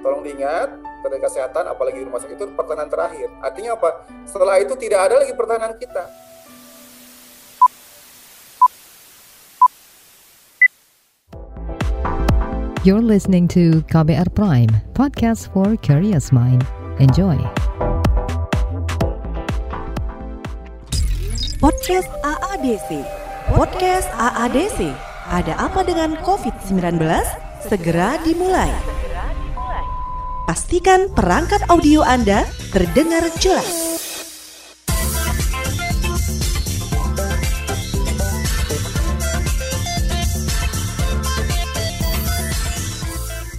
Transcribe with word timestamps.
tolong 0.00 0.24
diingat 0.24 0.68
tenaga 1.04 1.28
kesehatan 1.28 1.64
apalagi 1.68 2.00
di 2.00 2.06
rumah 2.08 2.20
sakit 2.20 2.36
itu 2.36 2.46
pertahanan 2.56 2.88
terakhir 2.88 3.28
artinya 3.40 3.76
apa 3.76 4.04
setelah 4.24 4.56
itu 4.60 4.74
tidak 4.76 5.00
ada 5.08 5.14
lagi 5.24 5.32
pertahanan 5.36 5.76
kita 5.76 6.04
You're 12.80 13.04
listening 13.04 13.44
to 13.52 13.84
KBR 13.92 14.32
Prime, 14.32 14.72
podcast 14.96 15.52
for 15.52 15.76
curious 15.84 16.32
mind. 16.32 16.64
Enjoy. 16.96 17.36
Podcast 21.60 22.08
AADC. 22.24 23.04
Podcast 23.52 24.08
AADC. 24.16 24.96
Ada 25.28 25.60
apa 25.60 25.84
dengan 25.84 26.16
COVID-19? 26.24 27.04
Segera 27.68 28.16
dimulai. 28.24 28.72
Pastikan 30.50 31.06
perangkat 31.14 31.62
audio 31.70 32.02
Anda 32.02 32.42
terdengar 32.74 33.22
jelas. 33.38 33.70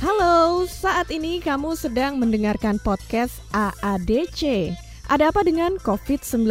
Halo, 0.04 0.68
saat 0.68 1.08
ini 1.16 1.40
kamu 1.40 1.80
sedang 1.80 2.20
mendengarkan 2.20 2.76
podcast 2.84 3.40
AADC. 3.56 4.76
Ada 5.08 5.32
apa 5.32 5.48
dengan 5.48 5.80
COVID-19 5.80 6.44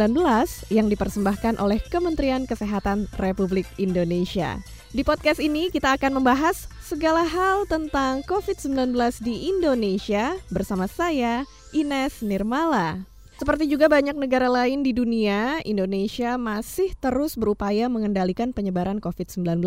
yang 0.73 0.89
dipersembahkan 0.89 1.61
oleh 1.61 1.77
Kementerian 1.93 2.49
Kesehatan 2.49 3.05
Republik 3.21 3.69
Indonesia? 3.77 4.57
Di 4.91 5.07
podcast 5.07 5.39
ini 5.39 5.71
kita 5.71 5.95
akan 5.95 6.19
membahas 6.19 6.67
segala 6.83 7.23
hal 7.23 7.63
tentang 7.63 8.27
COVID-19 8.27 8.91
di 9.23 9.47
Indonesia 9.47 10.35
bersama 10.51 10.83
saya, 10.83 11.47
Ines 11.71 12.19
Nirmala. 12.19 13.10
Seperti 13.41 13.73
juga 13.73 13.89
banyak 13.89 14.21
negara 14.21 14.45
lain 14.53 14.85
di 14.85 14.93
dunia, 14.93 15.65
Indonesia 15.65 16.37
masih 16.37 16.93
terus 17.01 17.33
berupaya 17.33 17.89
mengendalikan 17.89 18.53
penyebaran 18.53 19.01
COVID-19. 19.01 19.65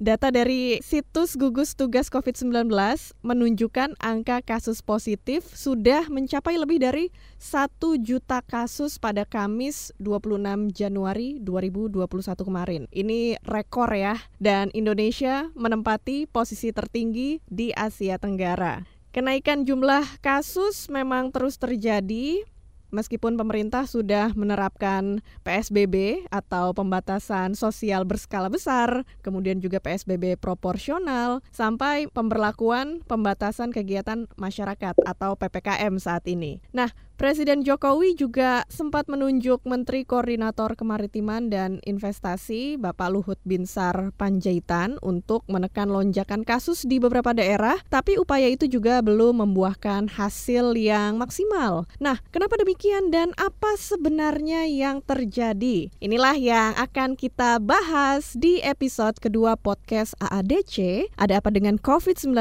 Data 0.00 0.32
dari 0.32 0.80
situs 0.80 1.36
gugus 1.36 1.76
tugas 1.76 2.08
COVID-19 2.08 2.72
menunjukkan 3.20 4.00
angka 4.00 4.40
kasus 4.40 4.80
positif 4.80 5.44
sudah 5.52 6.08
mencapai 6.08 6.56
lebih 6.56 6.80
dari 6.80 7.12
1 7.36 7.68
juta 8.00 8.40
kasus 8.40 8.96
pada 8.96 9.28
Kamis 9.28 9.92
26 10.00 10.72
Januari 10.72 11.36
2021 11.44 12.00
kemarin. 12.24 12.88
Ini 12.88 13.36
rekor 13.44 13.92
ya, 13.92 14.16
dan 14.40 14.72
Indonesia 14.72 15.52
menempati 15.52 16.24
posisi 16.24 16.72
tertinggi 16.72 17.44
di 17.44 17.68
Asia 17.76 18.16
Tenggara. 18.16 18.80
Kenaikan 19.12 19.68
jumlah 19.68 20.08
kasus 20.24 20.88
memang 20.88 21.34
terus 21.34 21.60
terjadi 21.60 22.48
meskipun 22.90 23.34
pemerintah 23.34 23.86
sudah 23.88 24.30
menerapkan 24.38 25.24
PSBB 25.42 26.26
atau 26.30 26.70
pembatasan 26.76 27.58
sosial 27.58 28.06
berskala 28.06 28.46
besar, 28.52 29.02
kemudian 29.24 29.58
juga 29.58 29.82
PSBB 29.82 30.38
proporsional, 30.38 31.42
sampai 31.50 32.06
pemberlakuan 32.10 33.02
pembatasan 33.06 33.74
kegiatan 33.74 34.30
masyarakat 34.38 34.94
atau 35.06 35.34
PPKM 35.34 35.96
saat 35.98 36.26
ini. 36.30 36.62
Nah, 36.70 36.92
Presiden 37.20 37.60
Jokowi 37.60 38.16
juga 38.16 38.64
sempat 38.72 39.04
menunjuk 39.04 39.68
Menteri 39.68 40.08
Koordinator 40.08 40.72
Kemaritiman 40.72 41.52
dan 41.52 41.76
Investasi 41.84 42.80
Bapak 42.80 43.12
Luhut 43.12 43.36
Binsar 43.44 44.16
Panjaitan 44.16 44.96
untuk 45.04 45.44
menekan 45.44 45.92
lonjakan 45.92 46.48
kasus 46.48 46.88
di 46.88 46.96
beberapa 46.96 47.36
daerah, 47.36 47.76
tapi 47.92 48.16
upaya 48.16 48.48
itu 48.48 48.64
juga 48.64 49.04
belum 49.04 49.44
membuahkan 49.44 50.08
hasil 50.16 50.72
yang 50.80 51.20
maksimal. 51.20 51.84
Nah, 52.00 52.24
kenapa 52.32 52.56
demikian 52.56 53.12
dan 53.12 53.36
apa 53.36 53.76
sebenarnya 53.76 54.64
yang 54.64 55.04
terjadi? 55.04 55.92
Inilah 56.00 56.40
yang 56.40 56.72
akan 56.80 57.20
kita 57.20 57.60
bahas 57.60 58.32
di 58.32 58.64
episode 58.64 59.20
kedua 59.20 59.60
podcast 59.60 60.16
AADC. 60.24 61.12
Ada 61.20 61.44
apa 61.44 61.52
dengan 61.52 61.76
COVID-19 61.76 62.32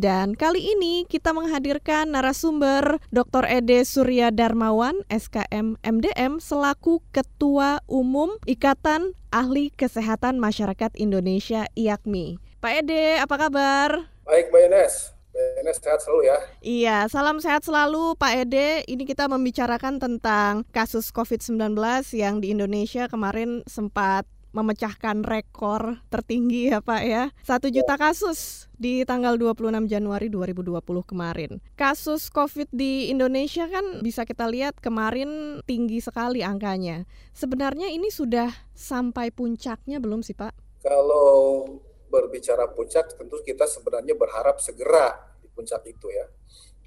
dan 0.00 0.32
kali 0.32 0.64
ini 0.64 1.04
kita 1.12 1.36
menghadirkan 1.36 2.16
narasumber 2.16 3.04
Dr. 3.12 3.44
Ede 3.52 3.84
Surya 3.84 4.13
Surya 4.14 4.30
Darmawan, 4.30 5.02
SKM 5.10 5.74
MDM, 5.82 6.38
selaku 6.38 7.02
Ketua 7.10 7.82
Umum 7.90 8.38
Ikatan 8.46 9.10
Ahli 9.34 9.74
Kesehatan 9.74 10.38
Masyarakat 10.38 10.94
Indonesia 10.94 11.66
IAKMI. 11.74 12.38
Pak 12.62 12.86
Ede, 12.86 13.18
apa 13.18 13.34
kabar? 13.34 14.06
Baik, 14.22 14.54
Mbak 14.54 14.70
Ines. 14.70 15.10
Ines 15.34 15.82
sehat 15.82 15.98
selalu 16.06 16.30
ya. 16.30 16.38
Iya, 16.62 16.98
salam 17.10 17.42
sehat 17.42 17.66
selalu 17.66 18.14
Pak 18.14 18.46
Ede. 18.46 18.86
Ini 18.86 19.02
kita 19.02 19.26
membicarakan 19.26 19.98
tentang 19.98 20.62
kasus 20.70 21.10
COVID-19 21.10 21.74
yang 22.14 22.38
di 22.38 22.54
Indonesia 22.54 23.10
kemarin 23.10 23.66
sempat 23.66 24.30
memecahkan 24.54 25.26
rekor 25.26 25.98
tertinggi 26.08 26.70
ya 26.70 26.78
Pak 26.78 27.02
ya. 27.02 27.34
Satu 27.42 27.66
juta 27.74 27.98
kasus 27.98 28.70
di 28.78 29.02
tanggal 29.02 29.34
26 29.34 29.90
Januari 29.90 30.30
2020 30.30 30.78
kemarin. 31.02 31.58
Kasus 31.74 32.30
COVID 32.30 32.70
di 32.70 33.10
Indonesia 33.10 33.66
kan 33.66 34.00
bisa 34.00 34.22
kita 34.22 34.46
lihat 34.46 34.78
kemarin 34.78 35.58
tinggi 35.66 35.98
sekali 35.98 36.46
angkanya. 36.46 37.02
Sebenarnya 37.34 37.90
ini 37.90 38.14
sudah 38.14 38.54
sampai 38.72 39.34
puncaknya 39.34 39.98
belum 39.98 40.22
sih 40.22 40.38
Pak? 40.38 40.54
Kalau 40.86 41.66
berbicara 42.06 42.70
puncak 42.70 43.18
tentu 43.18 43.42
kita 43.42 43.66
sebenarnya 43.66 44.14
berharap 44.14 44.62
segera 44.62 45.18
di 45.42 45.50
puncak 45.50 45.82
itu 45.90 46.06
ya. 46.14 46.30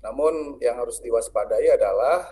Namun 0.07 0.55
yang 0.63 0.79
harus 0.79 1.03
diwaspadai 1.03 1.75
adalah 1.75 2.31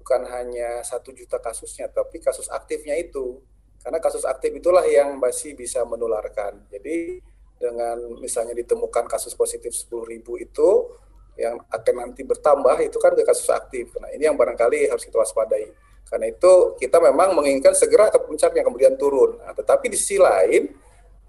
bukan 0.00 0.24
hanya 0.32 0.80
satu 0.80 1.12
juta 1.12 1.36
kasusnya, 1.36 1.92
tapi 1.92 2.16
kasus 2.24 2.48
aktifnya 2.48 2.96
itu 2.96 3.44
karena 3.80 3.98
kasus 3.98 4.24
aktif 4.28 4.52
itulah 4.52 4.84
yang 4.84 5.16
masih 5.16 5.56
bisa 5.56 5.84
menularkan. 5.88 6.68
Jadi 6.68 7.20
dengan 7.60 7.96
misalnya 8.20 8.56
ditemukan 8.56 9.08
kasus 9.08 9.36
positif 9.36 9.72
10 9.72 9.92
ribu 10.04 10.36
itu 10.40 10.96
yang 11.40 11.56
akan 11.72 11.94
nanti 12.08 12.20
bertambah 12.24 12.76
itu 12.84 13.00
kan 13.00 13.16
ke 13.16 13.24
kasus 13.24 13.48
aktif. 13.48 13.92
Nah 13.96 14.12
ini 14.12 14.28
yang 14.28 14.36
barangkali 14.36 14.88
harus 14.92 15.04
kita 15.04 15.16
waspadai. 15.20 15.72
Karena 16.08 16.26
itu 16.28 16.76
kita 16.76 16.98
memang 17.00 17.32
menginginkan 17.32 17.72
segera 17.72 18.10
ke 18.10 18.18
puncaknya 18.20 18.66
kemudian 18.66 18.98
turun. 18.98 19.38
Nah, 19.38 19.54
tetapi 19.54 19.86
di 19.88 19.96
sisi 19.96 20.18
lain 20.18 20.66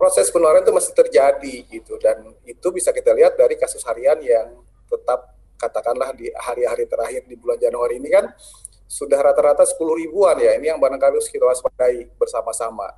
proses 0.01 0.33
penularan 0.33 0.65
itu 0.65 0.73
masih 0.73 0.97
terjadi 0.97 1.55
gitu 1.69 2.01
dan 2.01 2.25
itu 2.49 2.67
bisa 2.73 2.89
kita 2.89 3.13
lihat 3.13 3.37
dari 3.37 3.53
kasus 3.53 3.85
harian 3.85 4.17
yang 4.25 4.49
tetap 4.89 5.37
katakanlah 5.61 6.09
di 6.17 6.33
hari-hari 6.33 6.89
terakhir 6.89 7.21
di 7.29 7.37
bulan 7.37 7.61
Januari 7.61 8.01
ini 8.01 8.09
kan 8.09 8.25
sudah 8.91 9.23
rata-rata 9.23 9.63
10 9.63 9.79
ribuan 10.03 10.35
ya. 10.35 10.59
Ini 10.59 10.75
yang 10.75 10.79
barangkali 10.83 11.15
harus 11.15 11.31
kita 11.31 11.47
waspadai 11.47 12.11
bersama-sama. 12.19 12.91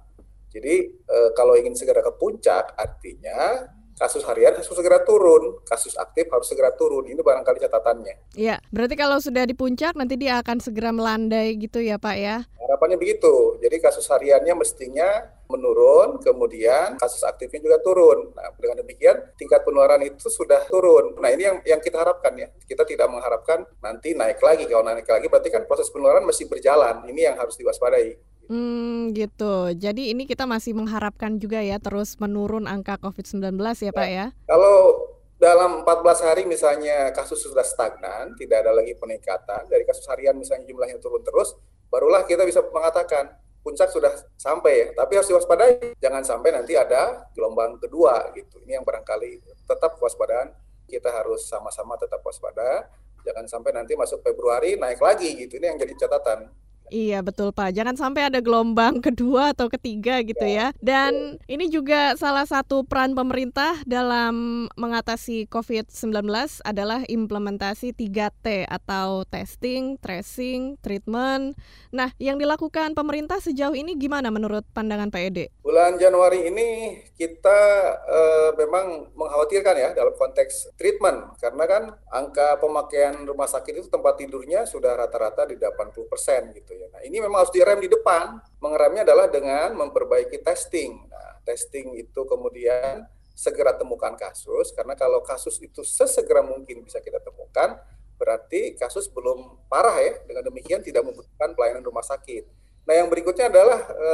Jadi 0.50 0.90
e, 0.90 1.18
kalau 1.38 1.54
ingin 1.54 1.78
segera 1.78 2.02
ke 2.02 2.10
puncak, 2.18 2.74
artinya 2.74 3.70
kasus 4.04 4.28
harian 4.28 4.52
harus 4.52 4.68
segera 4.68 5.00
turun, 5.08 5.64
kasus 5.64 5.96
aktif 5.96 6.28
harus 6.28 6.44
segera 6.52 6.76
turun. 6.76 7.08
Ini 7.08 7.24
barangkali 7.24 7.64
catatannya. 7.64 8.36
Iya, 8.36 8.60
berarti 8.68 9.00
kalau 9.00 9.24
sudah 9.24 9.48
di 9.48 9.56
puncak 9.56 9.96
nanti 9.96 10.20
dia 10.20 10.44
akan 10.44 10.60
segera 10.60 10.92
melandai 10.92 11.56
gitu 11.56 11.80
ya 11.80 11.96
Pak 11.96 12.16
ya? 12.20 12.44
Harapannya 12.60 13.00
begitu. 13.00 13.56
Jadi 13.64 13.80
kasus 13.80 14.04
hariannya 14.12 14.60
mestinya 14.60 15.08
menurun, 15.48 16.20
kemudian 16.20 17.00
kasus 17.00 17.24
aktifnya 17.24 17.64
juga 17.64 17.78
turun. 17.80 18.36
Nah, 18.36 18.52
dengan 18.60 18.84
demikian 18.84 19.16
tingkat 19.40 19.64
penularan 19.64 20.04
itu 20.04 20.28
sudah 20.28 20.68
turun. 20.68 21.16
Nah, 21.24 21.32
ini 21.32 21.48
yang 21.48 21.58
yang 21.64 21.80
kita 21.80 22.04
harapkan 22.04 22.36
ya. 22.36 22.52
Kita 22.68 22.84
tidak 22.84 23.08
mengharapkan 23.08 23.64
nanti 23.80 24.12
naik 24.18 24.44
lagi. 24.44 24.68
Kalau 24.68 24.84
naik 24.84 25.08
lagi 25.08 25.32
berarti 25.32 25.48
kan 25.48 25.64
proses 25.64 25.88
penularan 25.88 26.28
masih 26.28 26.52
berjalan. 26.52 27.08
Ini 27.08 27.32
yang 27.32 27.36
harus 27.40 27.56
diwaspadai. 27.56 28.33
Hmm, 28.52 29.16
gitu. 29.16 29.72
Jadi 29.72 30.12
ini 30.12 30.28
kita 30.28 30.44
masih 30.44 30.76
mengharapkan 30.76 31.40
juga 31.40 31.64
ya 31.64 31.80
terus 31.80 32.20
menurun 32.20 32.68
angka 32.68 33.00
COVID-19 33.00 33.56
ya, 33.60 33.92
Pak 33.96 34.10
ya. 34.10 34.26
Kalau 34.50 35.08
dalam 35.40 35.84
14 35.84 36.28
hari 36.28 36.44
misalnya 36.48 37.12
kasus 37.16 37.44
sudah 37.44 37.64
stagnan, 37.64 38.36
tidak 38.36 38.68
ada 38.68 38.72
lagi 38.76 38.96
peningkatan, 38.96 39.68
dari 39.68 39.84
kasus 39.88 40.08
harian 40.12 40.36
misalnya 40.36 40.68
jumlahnya 40.68 41.00
turun 41.00 41.24
terus, 41.24 41.56
barulah 41.88 42.24
kita 42.28 42.44
bisa 42.44 42.64
mengatakan 42.68 43.32
puncak 43.64 43.88
sudah 43.92 44.12
sampai 44.36 44.74
ya, 44.76 44.88
tapi 44.92 45.16
harus 45.16 45.32
diwaspadai. 45.32 45.96
Jangan 46.04 46.24
sampai 46.28 46.52
nanti 46.52 46.76
ada 46.76 47.32
gelombang 47.32 47.80
kedua 47.80 48.32
gitu. 48.36 48.60
Ini 48.68 48.80
yang 48.80 48.86
barangkali 48.86 49.64
tetap 49.68 49.96
waspadaan 50.04 50.52
kita 50.94 51.10
harus 51.10 51.48
sama-sama 51.48 51.96
tetap 51.98 52.20
waspada. 52.22 52.86
Jangan 53.24 53.48
sampai 53.48 53.72
nanti 53.72 53.96
masuk 53.96 54.20
Februari 54.20 54.76
naik 54.76 55.00
lagi 55.00 55.32
gitu. 55.40 55.58
Ini 55.58 55.74
yang 55.74 55.80
jadi 55.80 55.94
catatan. 55.96 56.52
Iya 56.92 57.24
betul 57.24 57.56
Pak, 57.56 57.72
jangan 57.72 57.96
sampai 57.96 58.28
ada 58.28 58.44
gelombang 58.44 59.00
kedua 59.08 59.56
atau 59.56 59.72
ketiga 59.72 60.20
gitu 60.26 60.44
ya. 60.44 60.76
Dan 60.84 61.40
ini 61.48 61.72
juga 61.72 62.14
salah 62.20 62.44
satu 62.44 62.84
peran 62.84 63.16
pemerintah 63.16 63.80
dalam 63.88 64.66
mengatasi 64.76 65.48
COVID-19 65.48 66.28
adalah 66.66 67.02
implementasi 67.08 67.96
3T 67.96 68.68
atau 68.68 69.24
testing, 69.28 69.98
tracing, 70.00 70.78
treatment. 70.84 71.56
Nah, 71.94 72.12
yang 72.20 72.38
dilakukan 72.38 72.94
pemerintah 72.94 73.40
sejauh 73.40 73.74
ini 73.74 73.96
gimana 73.96 74.30
menurut 74.34 74.66
pandangan 74.76 75.10
Pak 75.10 75.22
Ede? 75.22 75.46
Bulan 75.64 75.96
Januari 75.98 76.50
ini 76.50 77.00
kita 77.18 77.60
uh, 78.04 78.52
memang 78.60 79.14
mengkhawatirkan 79.16 79.76
ya 79.78 79.90
dalam 79.96 80.14
konteks 80.18 80.76
treatment 80.76 81.38
karena 81.40 81.64
kan 81.66 81.84
angka 82.12 82.60
pemakaian 82.60 83.16
rumah 83.24 83.48
sakit 83.48 83.82
itu 83.82 83.88
tempat 83.90 84.20
tidurnya 84.20 84.66
sudah 84.68 84.94
rata-rata 84.98 85.48
di 85.48 85.56
80% 85.58 86.58
gitu 86.58 86.74
ya 86.76 86.83
ya. 86.84 86.88
Nah, 86.92 87.02
ini 87.08 87.24
memang 87.24 87.48
harus 87.48 87.54
direm 87.56 87.80
di 87.80 87.88
depan. 87.88 88.44
Mengeremnya 88.60 89.08
adalah 89.08 89.32
dengan 89.32 89.72
memperbaiki 89.80 90.44
testing. 90.44 91.08
Nah, 91.08 91.40
testing 91.48 91.96
itu 91.96 92.28
kemudian 92.28 93.08
segera 93.34 93.74
temukan 93.74 94.14
kasus 94.14 94.70
karena 94.78 94.94
kalau 94.94 95.26
kasus 95.26 95.58
itu 95.58 95.82
sesegera 95.82 96.46
mungkin 96.46 96.86
bisa 96.86 97.02
kita 97.02 97.18
temukan 97.18 97.82
berarti 98.14 98.78
kasus 98.78 99.10
belum 99.10 99.66
parah 99.66 99.98
ya 99.98 100.14
dengan 100.30 100.46
demikian 100.48 100.86
tidak 100.86 101.02
membutuhkan 101.02 101.58
pelayanan 101.58 101.82
rumah 101.82 102.06
sakit. 102.06 102.46
Nah 102.86 102.94
yang 102.94 103.10
berikutnya 103.10 103.50
adalah 103.50 103.82
e, 103.90 104.10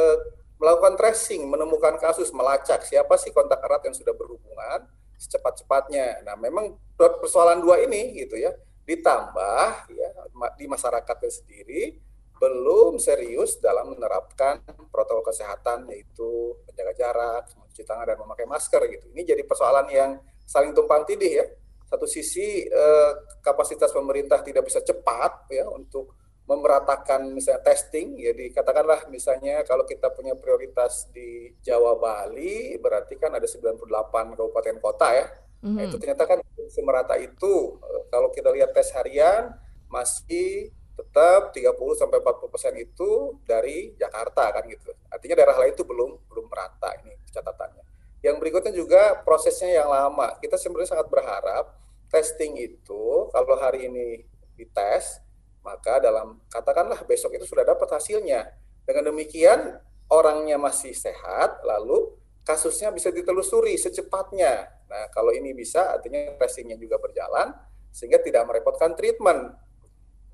melakukan 0.56 0.96
tracing, 0.96 1.46
menemukan 1.52 2.00
kasus, 2.00 2.32
melacak 2.32 2.80
siapa 2.88 3.20
sih 3.20 3.36
kontak 3.36 3.60
erat 3.60 3.84
yang 3.86 3.96
sudah 3.96 4.16
berhubungan 4.16 4.88
secepat-cepatnya. 5.20 6.24
Nah 6.24 6.40
memang 6.40 6.80
persoalan 6.96 7.60
dua 7.60 7.84
ini 7.84 8.24
gitu 8.24 8.40
ya 8.40 8.56
ditambah 8.88 9.94
ya 9.94 10.10
di 10.58 10.66
masyarakatnya 10.66 11.30
sendiri 11.30 12.02
belum 12.40 12.98
serius 12.98 13.60
dalam 13.60 13.92
menerapkan 13.92 14.64
protokol 14.88 15.28
kesehatan 15.28 15.92
yaitu 15.92 16.56
menjaga 16.64 16.94
jarak, 16.96 17.44
mencuci 17.60 17.84
tangan 17.84 18.16
dan 18.16 18.18
memakai 18.18 18.48
masker 18.48 18.82
gitu. 18.88 19.12
Ini 19.12 19.36
jadi 19.36 19.44
persoalan 19.44 19.92
yang 19.92 20.18
saling 20.48 20.72
tumpang 20.72 21.04
tindih 21.04 21.44
ya. 21.44 21.46
Satu 21.92 22.08
sisi 22.08 22.64
eh, 22.64 23.12
kapasitas 23.44 23.92
pemerintah 23.92 24.40
tidak 24.40 24.66
bisa 24.72 24.80
cepat 24.80 25.52
ya 25.52 25.68
untuk 25.68 26.16
memeratakan 26.50 27.30
misalnya 27.30 27.62
testing, 27.62 28.18
jadi 28.18 28.50
katakanlah 28.50 29.06
misalnya 29.14 29.62
kalau 29.70 29.86
kita 29.86 30.10
punya 30.10 30.34
prioritas 30.34 31.06
di 31.14 31.54
Jawa 31.62 31.94
Bali, 31.94 32.74
berarti 32.82 33.22
kan 33.22 33.38
ada 33.38 33.46
98 33.46 33.86
kabupaten 34.34 34.78
kota 34.82 35.14
ya. 35.14 35.30
Mm-hmm. 35.62 35.76
Nah, 35.78 35.82
itu 35.86 35.96
ternyata 36.02 36.24
kan 36.26 36.40
semerata 36.74 37.14
itu 37.22 37.78
eh, 37.84 38.04
kalau 38.10 38.34
kita 38.34 38.50
lihat 38.50 38.74
tes 38.74 38.90
harian 38.98 39.54
masih 39.94 40.74
tetap 41.00 41.56
30 41.56 41.72
sampai 41.96 42.20
40 42.20 42.52
persen 42.52 42.74
itu 42.76 43.40
dari 43.48 43.96
Jakarta 43.96 44.52
kan 44.52 44.68
gitu. 44.68 44.92
Artinya 45.08 45.40
daerah 45.40 45.56
lain 45.64 45.72
itu 45.72 45.88
belum 45.88 46.28
belum 46.28 46.46
merata 46.52 46.92
ini 47.00 47.16
catatannya. 47.32 47.84
Yang 48.20 48.36
berikutnya 48.44 48.74
juga 48.76 49.24
prosesnya 49.24 49.80
yang 49.80 49.88
lama. 49.88 50.36
Kita 50.44 50.60
sebenarnya 50.60 51.00
sangat 51.00 51.08
berharap 51.08 51.66
testing 52.12 52.60
itu 52.60 53.32
kalau 53.32 53.56
hari 53.56 53.88
ini 53.88 54.28
dites 54.60 55.24
maka 55.64 56.04
dalam 56.04 56.44
katakanlah 56.52 57.00
besok 57.08 57.40
itu 57.40 57.48
sudah 57.48 57.64
dapat 57.64 57.88
hasilnya. 57.88 58.52
Dengan 58.84 59.16
demikian 59.16 59.80
orangnya 60.12 60.60
masih 60.60 60.92
sehat 60.92 61.64
lalu 61.64 62.20
kasusnya 62.44 62.92
bisa 62.92 63.14
ditelusuri 63.14 63.78
secepatnya. 63.80 64.68
Nah, 64.90 65.06
kalau 65.14 65.30
ini 65.30 65.54
bisa 65.54 65.96
artinya 65.96 66.34
testingnya 66.36 66.76
juga 66.76 66.98
berjalan 66.98 67.54
sehingga 67.94 68.18
tidak 68.20 68.50
merepotkan 68.50 68.98
treatment 68.98 69.54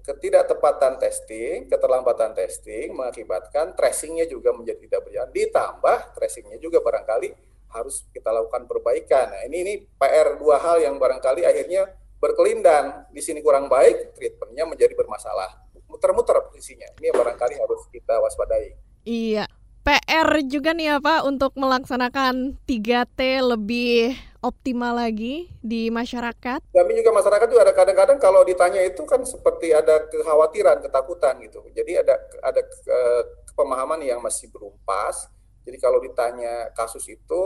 ketidaktepatan 0.05 1.01
testing, 1.01 1.65
keterlambatan 1.65 2.37
testing 2.37 2.93
mengakibatkan 2.93 3.73
tracingnya 3.73 4.29
juga 4.29 4.53
menjadi 4.53 4.85
tidak 4.85 5.01
berjalan. 5.09 5.29
Ditambah 5.33 5.97
tracingnya 6.13 6.57
juga 6.61 6.79
barangkali 6.79 7.33
harus 7.73 8.05
kita 8.13 8.29
lakukan 8.31 8.69
perbaikan. 8.69 9.33
Nah, 9.33 9.41
ini 9.49 9.57
ini 9.65 9.73
PR 9.97 10.37
dua 10.39 10.61
hal 10.61 10.79
yang 10.85 10.95
barangkali 11.01 11.43
akhirnya 11.43 11.89
berkelindan. 12.21 13.09
Di 13.11 13.19
sini 13.19 13.41
kurang 13.41 13.67
baik, 13.67 14.15
treatmentnya 14.15 14.63
menjadi 14.69 14.93
bermasalah. 14.93 15.65
Muter-muter 15.89 16.37
posisinya. 16.47 16.87
Ini 17.01 17.11
yang 17.11 17.17
barangkali 17.17 17.55
harus 17.59 17.81
kita 17.89 18.21
waspadai. 18.21 18.77
Iya. 19.03 19.49
PR 19.85 20.41
juga 20.49 20.73
nih 20.73 20.97
ya 20.97 21.21
untuk 21.29 21.53
melaksanakan 21.53 22.57
3T 22.65 23.21
lebih 23.45 24.17
optimal 24.45 24.93
lagi 24.93 25.49
di 25.65 25.89
masyarakat? 25.89 26.61
Kami 26.69 26.91
juga 26.93 27.09
masyarakat 27.17 27.47
juga 27.49 27.61
ada 27.65 27.73
kadang-kadang 27.73 28.21
kalau 28.21 28.45
ditanya 28.45 28.85
itu 28.85 29.01
kan 29.09 29.25
seperti 29.25 29.73
ada 29.73 30.05
kekhawatiran, 30.05 30.85
ketakutan 30.85 31.41
gitu. 31.41 31.65
Jadi 31.73 31.97
ada 31.97 32.13
ada 32.45 32.61
uh, 32.61 33.21
pemahaman 33.57 34.05
yang 34.05 34.21
masih 34.21 34.53
belum 34.53 34.77
pas. 34.85 35.25
Jadi 35.65 35.81
kalau 35.81 35.97
ditanya 35.97 36.69
kasus 36.77 37.09
itu 37.09 37.41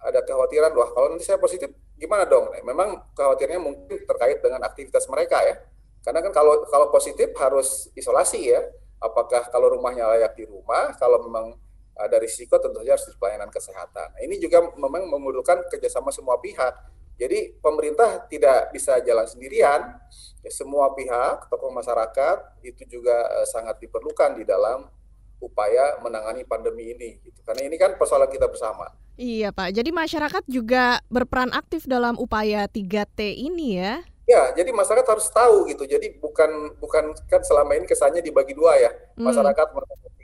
ada 0.00 0.24
kekhawatiran, 0.24 0.72
wah 0.72 0.88
kalau 0.96 1.12
nanti 1.12 1.28
saya 1.28 1.36
positif 1.36 1.68
gimana 2.00 2.24
dong? 2.24 2.48
Nah, 2.48 2.64
memang 2.64 3.12
kekhawatirannya 3.12 3.60
mungkin 3.60 4.00
terkait 4.08 4.40
dengan 4.40 4.64
aktivitas 4.64 5.04
mereka 5.12 5.44
ya. 5.44 5.60
Karena 6.00 6.24
kan 6.24 6.32
kalau 6.32 6.64
kalau 6.72 6.88
positif 6.88 7.36
harus 7.36 7.92
isolasi 7.92 8.48
ya. 8.48 8.64
Apakah 9.00 9.48
kalau 9.48 9.72
rumahnya 9.72 10.04
layak 10.12 10.36
di 10.36 10.44
rumah, 10.44 10.92
kalau 11.00 11.24
memang 11.24 11.56
ada 12.00 12.16
risiko 12.16 12.56
tentu 12.56 12.80
saja 12.80 12.96
harus 12.96 13.06
di 13.06 13.16
pelayanan 13.20 13.50
kesehatan. 13.52 14.08
Nah, 14.16 14.20
ini 14.24 14.40
juga 14.40 14.64
memang 14.74 15.04
memerlukan 15.06 15.68
kerjasama 15.68 16.08
semua 16.10 16.40
pihak. 16.40 16.72
Jadi 17.20 17.60
pemerintah 17.60 18.24
tidak 18.32 18.72
bisa 18.72 18.96
jalan 19.04 19.28
sendirian. 19.28 20.00
Ya, 20.40 20.50
semua 20.50 20.96
pihak, 20.96 21.52
tokoh 21.52 21.68
masyarakat 21.68 22.64
itu 22.64 22.88
juga 22.88 23.28
uh, 23.28 23.44
sangat 23.44 23.76
diperlukan 23.76 24.40
di 24.40 24.48
dalam 24.48 24.88
upaya 25.36 26.00
menangani 26.00 26.48
pandemi 26.48 26.96
ini. 26.96 27.20
Gitu. 27.20 27.44
Karena 27.44 27.68
ini 27.68 27.76
kan 27.76 28.00
persoalan 28.00 28.32
kita 28.32 28.48
bersama. 28.48 28.88
Iya 29.20 29.52
Pak, 29.52 29.76
jadi 29.76 29.92
masyarakat 29.92 30.48
juga 30.48 31.04
berperan 31.12 31.52
aktif 31.52 31.84
dalam 31.84 32.16
upaya 32.16 32.64
3T 32.64 33.36
ini 33.36 33.76
ya? 33.76 34.00
Ya, 34.30 34.54
jadi 34.54 34.70
masyarakat 34.70 35.10
harus 35.10 35.26
tahu 35.26 35.66
gitu. 35.66 35.82
Jadi 35.90 36.22
bukan 36.22 36.78
bukan 36.78 37.18
kan 37.26 37.42
selama 37.42 37.74
ini 37.74 37.90
kesannya 37.90 38.22
dibagi 38.22 38.54
dua 38.54 38.78
ya. 38.78 38.90
Hmm. 39.18 39.26
Masyarakat 39.26 39.66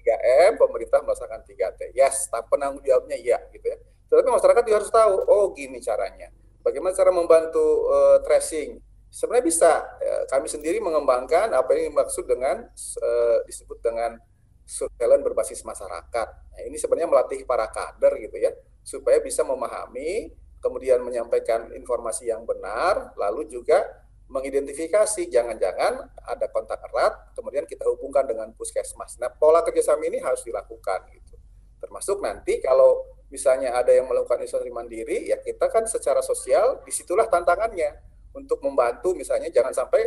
3M, 0.06 0.54
pemerintah 0.54 1.02
melaksanakan 1.02 1.42
3T. 1.42 1.90
Yes, 1.90 2.30
tapi 2.30 2.46
penanggung 2.46 2.86
jawabnya 2.86 3.18
iya 3.18 3.42
gitu 3.50 3.66
ya. 3.66 3.74
Tetapi 4.06 4.30
masyarakat 4.30 4.62
juga 4.62 4.76
harus 4.78 4.92
tahu, 4.94 5.14
oh 5.26 5.50
gini 5.50 5.82
caranya. 5.82 6.30
Bagaimana 6.62 6.94
cara 6.94 7.10
membantu 7.10 7.90
uh, 7.90 8.22
tracing? 8.22 8.78
Sebenarnya 9.10 9.46
bisa. 9.50 9.72
Ya, 9.98 10.16
kami 10.30 10.46
sendiri 10.46 10.78
mengembangkan 10.78 11.50
apa 11.50 11.74
yang 11.74 11.90
dimaksud 11.90 12.30
dengan 12.30 12.70
uh, 13.02 13.38
disebut 13.50 13.82
dengan 13.82 14.22
surveillance 14.62 15.24
berbasis 15.26 15.60
masyarakat. 15.66 16.28
Nah, 16.30 16.60
ini 16.62 16.78
sebenarnya 16.78 17.10
melatih 17.10 17.42
para 17.42 17.66
kader 17.66 18.22
gitu 18.22 18.38
ya, 18.38 18.54
supaya 18.86 19.18
bisa 19.18 19.42
memahami, 19.42 20.30
kemudian 20.66 20.98
menyampaikan 21.06 21.70
informasi 21.70 22.26
yang 22.26 22.42
benar, 22.42 23.14
lalu 23.14 23.46
juga 23.46 23.86
mengidentifikasi 24.26 25.30
jangan-jangan 25.30 26.10
ada 26.26 26.46
kontak 26.50 26.82
erat, 26.90 27.30
kemudian 27.38 27.62
kita 27.62 27.86
hubungkan 27.86 28.26
dengan 28.26 28.50
puskesmas. 28.58 29.22
Nah, 29.22 29.30
pola 29.30 29.62
kerjasama 29.62 30.02
ini 30.10 30.18
harus 30.18 30.42
dilakukan 30.42 31.06
gitu. 31.14 31.38
Termasuk 31.78 32.18
nanti 32.18 32.58
kalau 32.58 33.06
misalnya 33.30 33.78
ada 33.78 33.94
yang 33.94 34.10
melakukan 34.10 34.42
isolasi 34.42 34.74
mandiri, 34.74 35.30
ya 35.30 35.38
kita 35.38 35.70
kan 35.70 35.86
secara 35.86 36.18
sosial 36.26 36.82
di 36.82 36.90
situlah 36.90 37.30
tantangannya 37.30 38.02
untuk 38.34 38.58
membantu 38.66 39.14
misalnya 39.14 39.46
jangan 39.54 39.70
sampai 39.70 40.02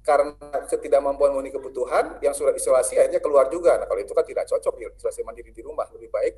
karena 0.00 0.32
ketidakmampuan 0.66 1.30
memenuhi 1.36 1.54
kebutuhan 1.54 2.18
yang 2.24 2.32
sudah 2.32 2.56
isolasi 2.56 2.96
akhirnya 2.96 3.20
keluar 3.22 3.46
juga. 3.52 3.76
Nah 3.76 3.86
kalau 3.86 4.00
itu 4.00 4.12
kan 4.16 4.24
tidak 4.24 4.48
cocok 4.48 4.74
ya 4.80 4.88
isolasi 4.96 5.22
mandiri 5.22 5.52
di 5.54 5.62
rumah 5.62 5.86
lebih 5.92 6.08
baik 6.08 6.34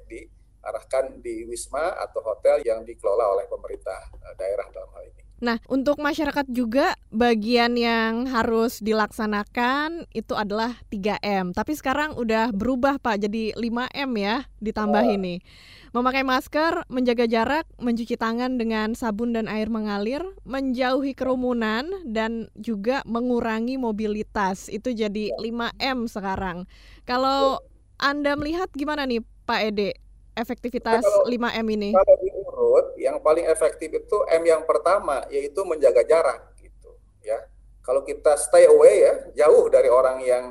diarahkan 0.63 1.19
di 1.19 1.43
wisma 1.43 1.99
atau 1.99 2.23
hotel 2.23 2.63
yang 2.63 2.87
dikelola 2.87 3.35
oleh 3.35 3.47
pemerintah 3.51 3.99
eh, 4.15 4.35
daerah 4.39 4.71
dalam 4.71 4.91
hal 4.95 5.05
ini. 5.11 5.23
Nah, 5.43 5.59
untuk 5.67 5.99
masyarakat 5.99 6.47
juga 6.55 6.95
bagian 7.11 7.75
yang 7.75 8.31
harus 8.31 8.79
dilaksanakan 8.79 10.07
itu 10.15 10.39
adalah 10.39 10.79
3M. 10.87 11.51
Tapi 11.51 11.75
sekarang 11.75 12.15
udah 12.15 12.55
berubah 12.55 13.03
Pak 13.03 13.27
jadi 13.27 13.51
5M 13.59 14.11
ya 14.23 14.47
ditambah 14.63 15.03
oh. 15.03 15.15
ini. 15.19 15.43
Memakai 15.91 16.23
masker, 16.23 16.87
menjaga 16.87 17.27
jarak, 17.27 17.67
mencuci 17.83 18.15
tangan 18.15 18.55
dengan 18.55 18.95
sabun 18.95 19.35
dan 19.35 19.51
air 19.51 19.67
mengalir, 19.67 20.23
menjauhi 20.47 21.11
kerumunan 21.19 21.91
dan 22.07 22.47
juga 22.55 23.03
mengurangi 23.03 23.83
mobilitas. 23.83 24.71
Itu 24.71 24.95
jadi 24.95 25.35
5M 25.43 26.07
sekarang. 26.07 26.71
Kalau 27.03 27.59
Anda 27.99 28.39
melihat 28.39 28.71
gimana 28.79 29.11
nih 29.11 29.27
Pak 29.43 29.61
Ede 29.75 30.02
efektivitas 30.35 31.05
kalau, 31.05 31.29
5M 31.29 31.67
ini? 31.77 31.91
Kalau 31.93 32.17
diurut, 32.21 32.87
yang 33.01 33.21
paling 33.21 33.47
efektif 33.49 33.93
itu 33.93 34.17
M 34.29 34.43
yang 34.45 34.63
pertama 34.65 35.25
yaitu 35.29 35.61
menjaga 35.63 36.03
jarak 36.05 36.53
gitu 36.61 36.97
ya. 37.25 37.39
Kalau 37.83 38.07
kita 38.07 38.39
stay 38.39 38.71
away 38.71 39.03
ya, 39.03 39.15
jauh 39.45 39.67
dari 39.69 39.91
orang 39.91 40.23
yang 40.23 40.45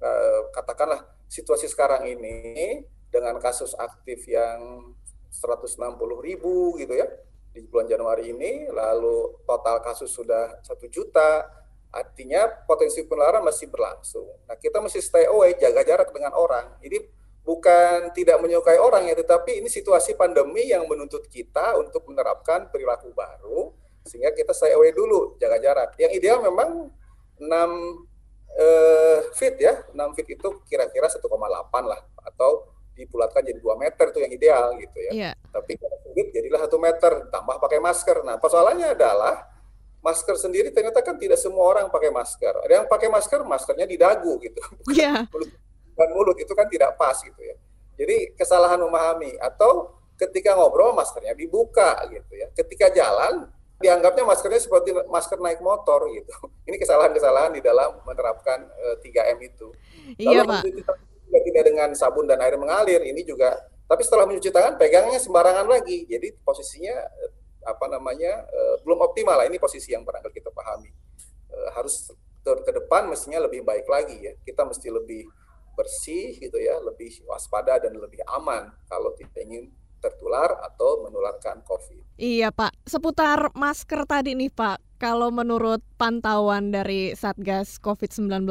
eh, 0.00 0.40
katakanlah 0.52 1.04
situasi 1.28 1.68
sekarang 1.68 2.08
ini 2.08 2.82
dengan 3.12 3.36
kasus 3.40 3.76
aktif 3.76 4.24
yang 4.28 4.92
160 5.28 5.76
ribu 6.24 6.76
gitu 6.80 6.96
ya 6.96 7.08
di 7.52 7.64
bulan 7.64 7.88
Januari 7.88 8.32
ini, 8.32 8.68
lalu 8.68 9.40
total 9.44 9.80
kasus 9.80 10.12
sudah 10.12 10.60
satu 10.64 10.86
juta, 10.88 11.48
Artinya 11.88 12.44
potensi 12.68 13.00
penularan 13.08 13.40
masih 13.40 13.72
berlangsung. 13.72 14.28
Nah, 14.44 14.56
kita 14.60 14.76
mesti 14.76 15.00
stay 15.00 15.24
away, 15.24 15.56
jaga 15.56 15.80
jarak 15.80 16.12
dengan 16.12 16.36
orang. 16.36 16.76
Ini 16.84 17.00
bukan 17.48 18.12
tidak 18.12 18.36
menyukai 18.44 18.76
orang 18.76 19.08
ya, 19.08 19.16
tetapi 19.16 19.64
ini 19.64 19.72
situasi 19.72 20.12
pandemi 20.20 20.68
yang 20.68 20.84
menuntut 20.84 21.24
kita 21.32 21.80
untuk 21.80 22.04
menerapkan 22.04 22.68
perilaku 22.68 23.08
baru 23.16 23.72
sehingga 24.04 24.36
kita 24.36 24.52
stay 24.52 24.76
away 24.76 24.92
dulu, 24.92 25.40
jaga 25.40 25.56
jarak. 25.56 25.96
Yang 25.96 26.12
ideal 26.20 26.44
memang 26.44 26.92
6 27.40 27.48
eh, 28.52 29.18
feet 29.32 29.56
ya, 29.64 29.80
6 29.96 30.16
feet 30.20 30.36
itu 30.36 30.48
kira-kira 30.68 31.08
1,8 31.08 31.24
lah 31.88 32.00
atau 32.28 32.68
dibulatkan 32.92 33.40
jadi 33.40 33.56
2 33.56 33.80
meter 33.80 34.04
itu 34.12 34.18
yang 34.20 34.32
ideal 34.36 34.66
gitu 34.76 34.98
ya. 35.08 35.32
Yeah. 35.32 35.34
Tapi 35.48 35.80
kalau 35.80 35.96
sulit 36.04 36.28
jadilah 36.36 36.60
1 36.68 36.76
meter, 36.76 37.12
tambah 37.32 37.56
pakai 37.64 37.80
masker. 37.80 38.16
Nah, 38.28 38.36
persoalannya 38.36 38.92
adalah 38.92 39.48
masker 40.04 40.36
sendiri 40.36 40.68
ternyata 40.68 41.00
kan 41.00 41.16
tidak 41.16 41.40
semua 41.40 41.64
orang 41.64 41.88
pakai 41.88 42.12
masker. 42.12 42.54
Ada 42.68 42.84
yang 42.84 42.86
pakai 42.92 43.08
masker, 43.08 43.40
maskernya 43.40 43.86
di 43.88 43.96
dagu 43.96 44.36
gitu. 44.36 44.60
Iya. 44.92 45.24
mulut 45.32 45.67
dan 45.98 46.14
mulut 46.14 46.38
itu 46.38 46.52
kan 46.54 46.70
tidak 46.70 46.94
pas 46.94 47.18
gitu 47.18 47.42
ya. 47.42 47.58
Jadi 47.98 48.38
kesalahan 48.38 48.78
memahami 48.78 49.34
atau 49.42 49.98
ketika 50.14 50.54
ngobrol 50.54 50.94
maskernya 50.94 51.34
dibuka 51.34 51.98
gitu 52.14 52.32
ya. 52.38 52.46
Ketika 52.54 52.94
jalan 52.94 53.50
dianggapnya 53.82 54.22
maskernya 54.22 54.62
seperti 54.62 54.94
masker 55.10 55.42
naik 55.42 55.58
motor 55.58 56.06
gitu. 56.14 56.30
Ini 56.70 56.78
kesalahan-kesalahan 56.78 57.58
di 57.58 57.62
dalam 57.62 57.98
menerapkan 58.06 58.62
uh, 58.70 58.94
eh, 59.02 59.02
3M 59.02 59.38
itu. 59.42 59.68
Iya, 60.22 60.46
Pak 60.46 60.62
juga 61.28 61.44
tidak 61.44 61.64
dengan 61.68 61.88
sabun 61.92 62.24
dan 62.24 62.40
air 62.40 62.56
mengalir 62.56 63.04
ini 63.04 63.20
juga 63.22 63.52
tapi 63.84 64.00
setelah 64.04 64.24
mencuci 64.24 64.48
tangan 64.48 64.80
pegangnya 64.80 65.20
sembarangan 65.20 65.68
lagi 65.68 66.08
jadi 66.08 66.32
posisinya 66.40 66.96
eh, 66.96 67.32
apa 67.68 67.84
namanya 67.84 68.48
uh, 68.48 68.80
belum 68.80 68.96
optimal 69.04 69.36
lah 69.36 69.44
ini 69.44 69.60
posisi 69.60 69.92
yang 69.92 70.00
barangkali 70.00 70.32
kita 70.32 70.48
pahami 70.56 70.88
uh, 71.52 71.68
harus 71.76 72.08
ke, 72.40 72.52
ke 72.64 72.72
depan 72.80 73.12
mestinya 73.12 73.44
lebih 73.44 73.60
baik 73.60 73.84
lagi 73.84 74.16
ya 74.24 74.32
kita 74.40 74.64
mesti 74.64 74.88
lebih 74.88 75.28
bersih 75.78 76.34
gitu 76.42 76.58
ya 76.58 76.82
lebih 76.82 77.14
waspada 77.30 77.78
dan 77.78 77.94
lebih 77.94 78.18
aman 78.26 78.74
kalau 78.90 79.14
tidak 79.14 79.38
ingin 79.38 79.70
tertular 80.02 80.58
atau 80.62 81.06
menularkan 81.06 81.62
COVID. 81.66 82.18
Iya 82.18 82.50
Pak, 82.50 82.74
seputar 82.86 83.54
masker 83.54 84.02
tadi 84.06 84.34
nih 84.34 84.50
Pak, 84.50 84.98
kalau 84.98 85.30
menurut 85.30 85.82
pantauan 85.94 86.74
dari 86.74 87.14
Satgas 87.14 87.78
COVID-19, 87.78 88.46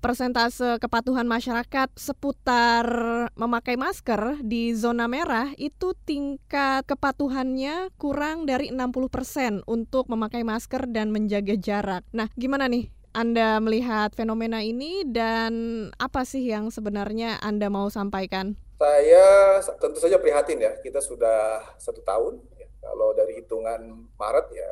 persentase 0.00 0.78
kepatuhan 0.78 1.26
masyarakat 1.26 1.90
seputar 1.98 2.86
memakai 3.34 3.74
masker 3.74 4.38
di 4.44 4.70
zona 4.76 5.10
merah 5.10 5.50
itu 5.58 5.98
tingkat 6.06 6.86
kepatuhannya 6.86 7.90
kurang 7.98 8.46
dari 8.46 8.70
60% 8.70 9.66
untuk 9.66 10.06
memakai 10.06 10.46
masker 10.46 10.86
dan 10.88 11.10
menjaga 11.10 11.58
jarak. 11.58 12.06
Nah, 12.14 12.30
gimana 12.38 12.70
nih 12.70 12.95
anda 13.16 13.56
melihat 13.64 14.12
fenomena 14.12 14.60
ini 14.60 15.00
dan 15.08 15.88
apa 15.96 16.28
sih 16.28 16.52
yang 16.52 16.68
sebenarnya 16.68 17.40
Anda 17.40 17.72
mau 17.72 17.88
sampaikan? 17.88 18.60
Saya 18.76 19.56
tentu 19.80 19.96
saja 20.04 20.20
prihatin 20.20 20.60
ya. 20.60 20.76
Kita 20.84 21.00
sudah 21.00 21.64
satu 21.80 22.04
tahun. 22.04 22.44
Ya. 22.60 22.68
Kalau 22.84 23.16
dari 23.16 23.40
hitungan 23.40 24.12
Maret 24.20 24.52
ya, 24.52 24.68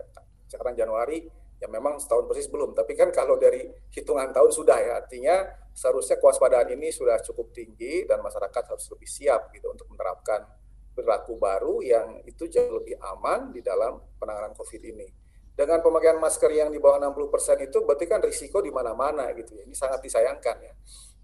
sekarang 0.53 0.77
Januari 0.77 1.25
ya 1.57 1.73
memang 1.73 1.97
setahun 1.97 2.29
persis 2.29 2.53
belum 2.53 2.77
tapi 2.77 2.93
kan 2.93 3.09
kalau 3.09 3.41
dari 3.41 3.65
hitungan 3.89 4.29
tahun 4.37 4.53
sudah 4.53 4.77
ya 4.77 4.93
artinya 5.01 5.49
seharusnya 5.73 6.21
kewaspadaan 6.21 6.69
ini 6.77 6.93
sudah 6.93 7.17
cukup 7.25 7.57
tinggi 7.57 8.05
dan 8.05 8.21
masyarakat 8.21 8.69
harus 8.69 8.85
lebih 8.93 9.09
siap 9.09 9.49
gitu 9.57 9.73
untuk 9.73 9.89
menerapkan 9.89 10.45
perilaku 10.93 11.41
baru 11.41 11.81
yang 11.81 12.21
itu 12.29 12.45
jauh 12.53 12.85
lebih 12.85 13.01
aman 13.01 13.49
di 13.49 13.65
dalam 13.65 13.97
penanganan 14.21 14.53
COVID 14.53 14.83
ini. 14.85 15.24
Dengan 15.55 15.79
pemakaian 15.79 16.19
masker 16.19 16.51
yang 16.51 16.75
di 16.75 16.83
bawah 16.83 16.99
60% 16.99 17.63
itu 17.63 17.79
berarti 17.87 18.11
kan 18.11 18.19
risiko 18.19 18.59
di 18.59 18.75
mana-mana 18.75 19.31
gitu 19.39 19.55
ya. 19.55 19.63
Ini 19.63 19.75
sangat 19.75 20.03
disayangkan 20.03 20.57
ya. 20.59 20.75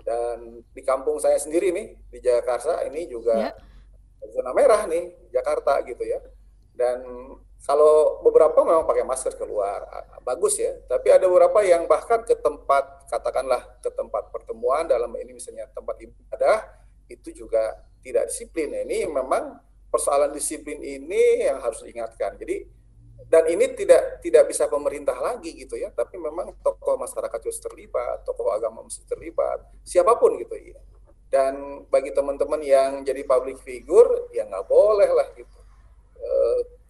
Dan 0.01 0.63
di 0.71 0.83
kampung 0.87 1.19
saya 1.19 1.37
sendiri 1.37 1.75
nih 1.75 1.87
di 2.09 2.19
Jakarta 2.23 2.87
ini 2.87 3.11
juga 3.11 3.35
ya. 3.37 3.51
zona 4.31 4.55
merah 4.55 4.87
nih 4.87 5.11
Jakarta 5.35 5.83
gitu 5.83 6.07
ya. 6.07 6.23
Dan 6.71 7.03
kalau 7.61 8.25
beberapa 8.25 8.65
memang 8.65 8.89
pakai 8.89 9.05
masker 9.05 9.37
keluar, 9.37 9.85
bagus 10.25 10.57
ya. 10.57 10.73
Tapi 10.89 11.13
ada 11.13 11.29
beberapa 11.29 11.61
yang 11.61 11.85
bahkan 11.85 12.25
ke 12.25 12.33
tempat, 12.41 13.05
katakanlah 13.11 13.61
ke 13.85 13.93
tempat 13.93 14.33
pertemuan 14.33 14.89
dalam 14.89 15.13
ini 15.21 15.37
misalnya 15.37 15.69
tempat 15.69 16.01
ibadah, 16.01 16.65
itu 17.11 17.35
juga 17.37 17.77
tidak 18.01 18.33
disiplin. 18.33 18.73
Nah, 18.73 18.81
ini 18.89 19.05
memang 19.05 19.61
persoalan 19.93 20.33
disiplin 20.33 20.81
ini 20.81 21.45
yang 21.45 21.61
harus 21.61 21.85
diingatkan. 21.85 22.41
Jadi 22.41 22.65
dan 23.27 23.45
ini 23.51 23.75
tidak 23.77 24.23
tidak 24.25 24.49
bisa 24.49 24.71
pemerintah 24.71 25.19
lagi 25.19 25.53
gitu 25.59 25.77
ya, 25.77 25.91
tapi 25.93 26.17
memang 26.17 26.57
tokoh 26.65 26.97
masyarakat 26.97 27.41
harus 27.43 27.61
terlibat, 27.61 28.25
tokoh 28.25 28.55
agama 28.55 28.87
mesti 28.87 29.05
terlibat, 29.05 29.61
siapa 29.85 30.17
pun 30.17 30.39
gitu 30.41 30.57
ya. 30.57 30.81
Dan 31.31 31.87
bagi 31.87 32.11
teman-teman 32.11 32.59
yang 32.59 33.07
jadi 33.07 33.23
public 33.23 33.63
figure, 33.63 34.31
ya 34.35 34.47
nggak 34.51 34.67
boleh 34.67 35.11
lah 35.15 35.31
gitu. 35.39 35.59
E, 36.19 36.31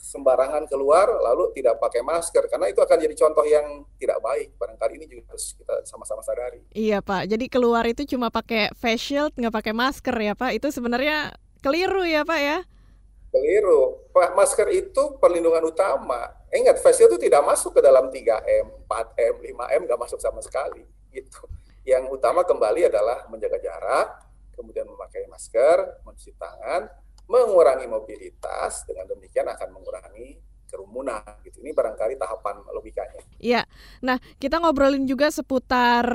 sembarangan 0.01 0.65
keluar 0.65 1.13
lalu 1.13 1.53
tidak 1.53 1.77
pakai 1.77 2.01
masker 2.01 2.49
karena 2.49 2.73
itu 2.73 2.81
akan 2.81 2.99
jadi 2.99 3.15
contoh 3.21 3.45
yang 3.45 3.85
tidak 4.01 4.17
baik 4.25 4.57
barangkali 4.57 4.97
ini 4.97 5.07
juga 5.07 5.37
harus 5.37 5.53
kita 5.61 5.85
sama-sama 5.85 6.25
sadari. 6.25 6.65
Iya 6.73 7.05
Pak, 7.05 7.29
jadi 7.29 7.47
keluar 7.53 7.85
itu 7.85 8.09
cuma 8.09 8.33
pakai 8.33 8.73
face 8.73 9.13
shield 9.13 9.37
nggak 9.37 9.53
pakai 9.53 9.73
masker 9.77 10.17
ya 10.17 10.33
Pak, 10.33 10.57
itu 10.57 10.73
sebenarnya 10.73 11.37
keliru 11.61 12.09
ya 12.09 12.25
Pak 12.25 12.41
ya? 12.41 12.59
Keliru, 13.31 14.11
masker 14.11 14.69
itu 14.75 15.17
perlindungan 15.23 15.63
utama. 15.63 16.35
Ingat 16.51 16.83
face 16.83 17.07
itu 17.07 17.15
tidak 17.15 17.47
masuk 17.47 17.79
ke 17.79 17.81
dalam 17.81 18.11
3M, 18.11 18.91
4M, 18.91 19.35
5M 19.55 19.81
nggak 19.87 20.01
masuk 20.03 20.19
sama 20.19 20.43
sekali. 20.43 20.83
Itu 21.15 21.47
yang 21.87 22.11
utama 22.11 22.43
kembali 22.43 22.91
adalah 22.91 23.31
menjaga 23.31 23.63
jarak, 23.63 24.09
kemudian 24.53 24.85
memakai 24.85 25.31
masker, 25.31 26.03
mencuci 26.03 26.35
tangan, 26.37 26.91
mengurangi 27.31 27.87
mobilitas 27.87 28.83
dengan 28.85 29.07
demikian 29.07 29.47
akan 29.47 29.69
mengurangi 29.79 30.43
kerumunan 30.71 31.23
gitu. 31.43 31.59
Ini 31.63 31.75
barangkali 31.75 32.15
tahapan 32.15 32.63
logikanya. 32.71 33.23
Iya. 33.43 33.67
Nah, 34.07 34.23
kita 34.39 34.63
ngobrolin 34.63 35.03
juga 35.07 35.35
seputar 35.35 36.07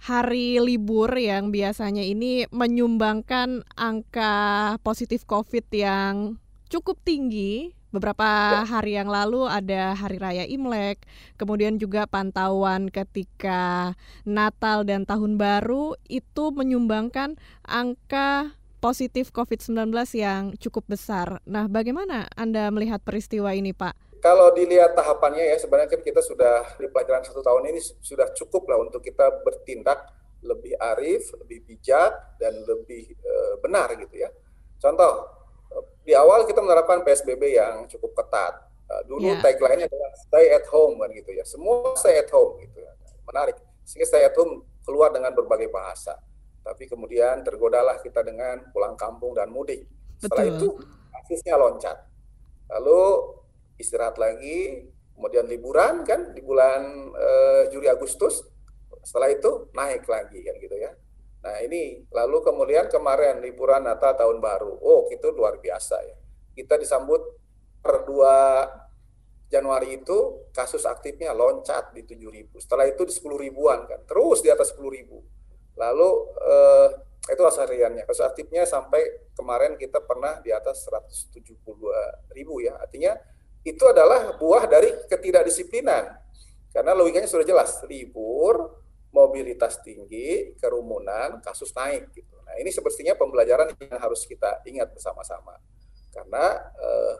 hari 0.00 0.56
libur 0.64 1.12
yang 1.12 1.52
biasanya 1.52 2.00
ini 2.00 2.48
menyumbangkan 2.48 3.68
angka 3.76 4.76
positif 4.80 5.28
Covid 5.28 5.68
yang 5.72 6.40
cukup 6.68 7.00
tinggi. 7.02 7.74
Beberapa 7.88 8.28
ya. 8.62 8.68
hari 8.68 9.00
yang 9.00 9.08
lalu 9.08 9.48
ada 9.48 9.96
hari 9.96 10.20
raya 10.20 10.44
Imlek, 10.44 11.08
kemudian 11.40 11.80
juga 11.80 12.04
pantauan 12.04 12.92
ketika 12.92 13.96
Natal 14.28 14.84
dan 14.84 15.08
Tahun 15.08 15.40
Baru 15.40 15.96
itu 16.04 16.52
menyumbangkan 16.52 17.40
angka 17.64 18.52
positif 18.84 19.32
COVID-19 19.32 19.88
yang 20.20 20.52
cukup 20.60 20.84
besar. 20.84 21.40
Nah, 21.48 21.64
bagaimana 21.64 22.28
Anda 22.36 22.68
melihat 22.68 23.00
peristiwa 23.00 23.56
ini, 23.56 23.72
Pak? 23.72 24.20
Kalau 24.20 24.50
dilihat 24.52 24.92
tahapannya 24.92 25.48
ya, 25.48 25.56
sebenarnya 25.56 25.94
kan 25.94 26.02
kita 26.02 26.20
sudah 26.20 26.76
di 26.76 26.92
pelajaran 26.92 27.22
satu 27.22 27.40
tahun 27.40 27.70
ini 27.70 27.80
sudah 28.04 28.34
cukup 28.34 28.66
lah 28.66 28.84
untuk 28.84 29.00
kita 29.00 29.30
bertindak 29.46 30.10
lebih 30.42 30.74
arif, 30.78 31.34
lebih 31.38 31.64
bijak, 31.66 32.36
dan 32.38 32.54
lebih 32.66 33.14
e, 33.14 33.32
benar 33.62 33.94
gitu 33.94 34.14
ya. 34.18 34.30
Contoh, 34.78 35.37
di 36.08 36.16
awal 36.16 36.48
kita 36.48 36.64
menerapkan 36.64 37.04
PSBB 37.04 37.60
yang 37.60 37.84
cukup 37.84 38.16
ketat. 38.24 38.64
Uh, 38.88 39.04
dulu 39.04 39.28
yeah. 39.28 39.44
tagline-nya 39.44 39.84
adalah 39.84 40.12
stay 40.16 40.48
at 40.48 40.64
home 40.72 40.96
kan 40.96 41.12
gitu 41.12 41.36
ya. 41.36 41.44
Semua 41.44 41.92
stay 42.00 42.16
at 42.16 42.32
home 42.32 42.56
gitu 42.64 42.80
ya. 42.80 42.88
Menarik. 43.28 43.60
Sehingga 43.84 44.08
stay 44.08 44.24
at 44.24 44.32
home 44.32 44.64
keluar 44.88 45.12
dengan 45.12 45.36
berbagai 45.36 45.68
bahasa 45.68 46.16
tapi 46.68 46.84
kemudian 46.84 47.40
tergodalah 47.40 47.96
kita 48.04 48.20
dengan 48.20 48.60
pulang 48.76 48.92
kampung 48.92 49.32
dan 49.32 49.48
mudik. 49.48 49.88
Setelah 50.20 50.52
Betul. 50.52 50.56
itu 50.60 50.68
kasusnya 51.16 51.56
loncat. 51.56 51.96
Lalu 52.68 53.00
istirahat 53.80 54.20
lagi, 54.20 54.84
kemudian 55.16 55.48
liburan 55.48 56.04
kan 56.04 56.36
di 56.36 56.44
bulan 56.44 57.08
uh, 57.16 57.62
Juli 57.72 57.88
Agustus. 57.88 58.44
Setelah 59.00 59.32
itu 59.32 59.72
naik 59.72 60.04
lagi 60.04 60.44
kan 60.44 60.54
gitu 60.60 60.76
ya. 60.76 60.92
Nah 61.38 61.56
ini 61.62 62.02
lalu 62.10 62.42
kemudian 62.42 62.90
kemarin 62.90 63.38
liburan 63.38 63.86
Natal 63.86 64.18
tahun 64.18 64.42
baru. 64.42 64.78
Oh 64.82 65.06
itu 65.12 65.30
luar 65.30 65.62
biasa 65.62 65.96
ya. 66.02 66.16
Kita 66.54 66.74
disambut 66.74 67.22
per 67.78 68.02
2 68.02 68.88
Januari 69.48 69.96
itu 69.96 70.50
kasus 70.52 70.84
aktifnya 70.84 71.32
loncat 71.32 71.96
di 71.96 72.04
7 72.04 72.20
ribu. 72.28 72.60
Setelah 72.60 72.84
itu 72.84 73.08
di 73.08 73.14
10 73.16 73.38
ribuan 73.38 73.88
kan. 73.88 74.04
Terus 74.04 74.44
di 74.44 74.52
atas 74.52 74.76
10 74.76 74.92
ribu. 74.92 75.24
Lalu 75.78 76.10
eh, 76.36 76.88
itu 77.32 77.42
hariannya. 77.44 78.04
Kasus 78.04 78.24
aktifnya 78.28 78.68
sampai 78.68 79.32
kemarin 79.32 79.80
kita 79.80 80.04
pernah 80.04 80.40
di 80.44 80.52
atas 80.52 80.84
172 80.84 81.64
ribu 82.36 82.60
ya. 82.60 82.76
Artinya 82.76 83.16
itu 83.64 83.84
adalah 83.88 84.36
buah 84.36 84.68
dari 84.68 84.92
ketidakdisiplinan. 85.08 86.04
Karena 86.68 86.92
logikanya 86.92 87.28
sudah 87.28 87.48
jelas, 87.48 87.80
libur, 87.88 88.84
mobilitas 89.08 89.80
tinggi, 89.80 90.52
kerumunan, 90.60 91.40
kasus 91.40 91.72
naik 91.72 92.12
gitu. 92.12 92.36
Nah 92.44 92.54
ini 92.60 92.68
sepertinya 92.68 93.16
pembelajaran 93.16 93.72
yang 93.76 94.00
harus 94.00 94.28
kita 94.28 94.60
ingat 94.68 94.92
bersama-sama. 94.92 95.56
Karena 96.12 96.72
eh, 96.76 97.14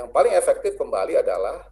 yang 0.00 0.12
paling 0.12 0.36
efektif 0.36 0.76
kembali 0.76 1.18
adalah 1.20 1.66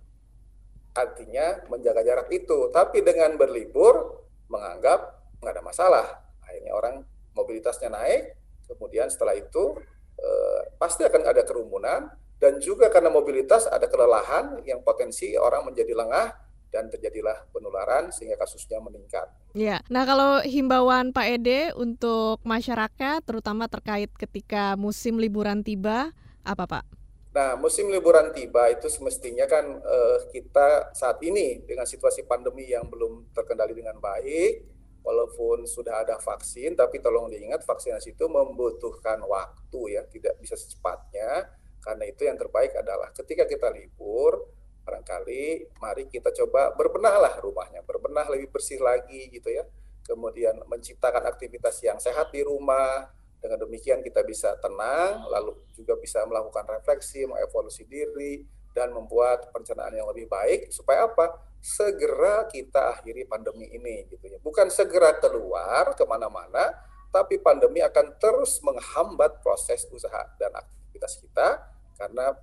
artinya 0.97 1.63
menjaga 1.69 2.03
jarak 2.03 2.29
itu. 2.33 2.73
Tapi 2.73 3.05
dengan 3.05 3.37
berlibur 3.37 4.25
menganggap 4.49 5.01
nggak 5.39 5.53
ada 5.53 5.63
masalah. 5.63 6.07
Akhirnya 6.43 6.73
orang 6.73 7.05
mobilitasnya 7.37 7.93
naik, 7.93 8.35
kemudian 8.67 9.13
setelah 9.13 9.37
itu 9.37 9.77
eh, 10.17 10.61
pasti 10.81 11.05
akan 11.05 11.23
ada 11.29 11.45
kerumunan 11.45 12.09
dan 12.39 12.63
juga 12.63 12.87
karena 12.89 13.11
mobilitas 13.11 13.67
ada 13.67 13.91
kelelahan 13.91 14.63
yang 14.63 14.81
potensi 14.83 15.35
orang 15.35 15.67
menjadi 15.67 15.93
lengah 15.93 16.48
dan 16.69 16.93
terjadilah 16.93 17.49
penularan 17.51 18.13
sehingga 18.13 18.37
kasusnya 18.37 18.81
meningkat. 18.81 19.29
Ya, 19.57 19.81
nah 19.89 20.05
kalau 20.05 20.45
himbauan 20.45 21.17
Pak 21.17 21.27
Ede 21.27 21.73
untuk 21.73 22.41
masyarakat 22.45 23.25
terutama 23.25 23.67
terkait 23.67 24.13
ketika 24.15 24.77
musim 24.77 25.17
liburan 25.17 25.65
tiba, 25.65 26.13
apa 26.45 26.65
Pak? 26.69 26.85
Nah, 27.29 27.55
musim 27.61 27.93
liburan 27.93 28.33
tiba 28.33 28.73
itu 28.73 28.89
semestinya 28.89 29.45
kan 29.45 29.65
eh, 29.79 30.19
kita 30.33 30.97
saat 30.97 31.21
ini 31.21 31.63
dengan 31.63 31.85
situasi 31.85 32.25
pandemi 32.25 32.67
yang 32.67 32.89
belum 32.89 33.31
terkendali 33.37 33.77
dengan 33.77 34.01
baik, 34.01 34.65
walaupun 35.05 35.65
sudah 35.69 36.05
ada 36.05 36.17
vaksin, 36.21 36.75
tapi 36.75 37.01
tolong 37.01 37.31
diingat 37.33 37.65
vaksinasi 37.65 38.17
itu 38.17 38.27
membutuhkan 38.27 39.21
waktu 39.25 40.01
ya, 40.01 40.03
tidak 40.09 40.35
bisa 40.41 40.57
secepatnya. 40.57 41.49
Karena 41.79 42.05
itu 42.05 42.27
yang 42.27 42.37
terbaik 42.37 42.75
adalah 42.75 43.09
ketika 43.15 43.47
kita 43.47 43.71
libur, 43.71 44.58
barangkali 44.89 45.77
mari 45.85 46.09
kita 46.09 46.33
coba 46.33 46.73
berbenahlah 46.73 47.37
rumahnya, 47.45 47.85
berbenah 47.85 48.25
lebih 48.33 48.49
bersih 48.49 48.81
lagi 48.81 49.29
gitu 49.29 49.53
ya. 49.53 49.69
Kemudian 50.09 50.57
menciptakan 50.65 51.29
aktivitas 51.29 51.85
yang 51.85 52.01
sehat 52.01 52.33
di 52.33 52.41
rumah. 52.41 53.13
Dengan 53.39 53.63
demikian 53.63 54.03
kita 54.03 54.27
bisa 54.27 54.59
tenang, 54.59 55.23
lalu 55.31 55.55
juga 55.79 55.95
bisa 55.95 56.27
melakukan 56.27 56.67
refleksi, 56.75 57.23
mengevaluasi 57.23 57.87
diri, 57.87 58.43
dan 58.75 58.91
membuat 58.91 59.55
perencanaan 59.55 59.95
yang 59.95 60.11
lebih 60.11 60.27
baik 60.27 60.75
supaya 60.75 61.07
apa? 61.07 61.39
Segera 61.63 62.51
kita 62.51 62.99
akhiri 62.99 63.31
pandemi 63.31 63.71
ini 63.71 64.11
gitu 64.11 64.27
ya. 64.27 64.43
Bukan 64.43 64.75
segera 64.75 65.15
keluar 65.23 65.95
ke 65.95 66.03
mana-mana, 66.03 66.75
tapi 67.15 67.39
pandemi 67.39 67.79
akan 67.79 68.19
terus 68.19 68.59
menghambat 68.59 69.39
proses 69.39 69.87
usaha 69.95 70.27
dan 70.35 70.59
aktivitas 70.59 71.23
kita 71.23 71.63
karena 71.95 72.35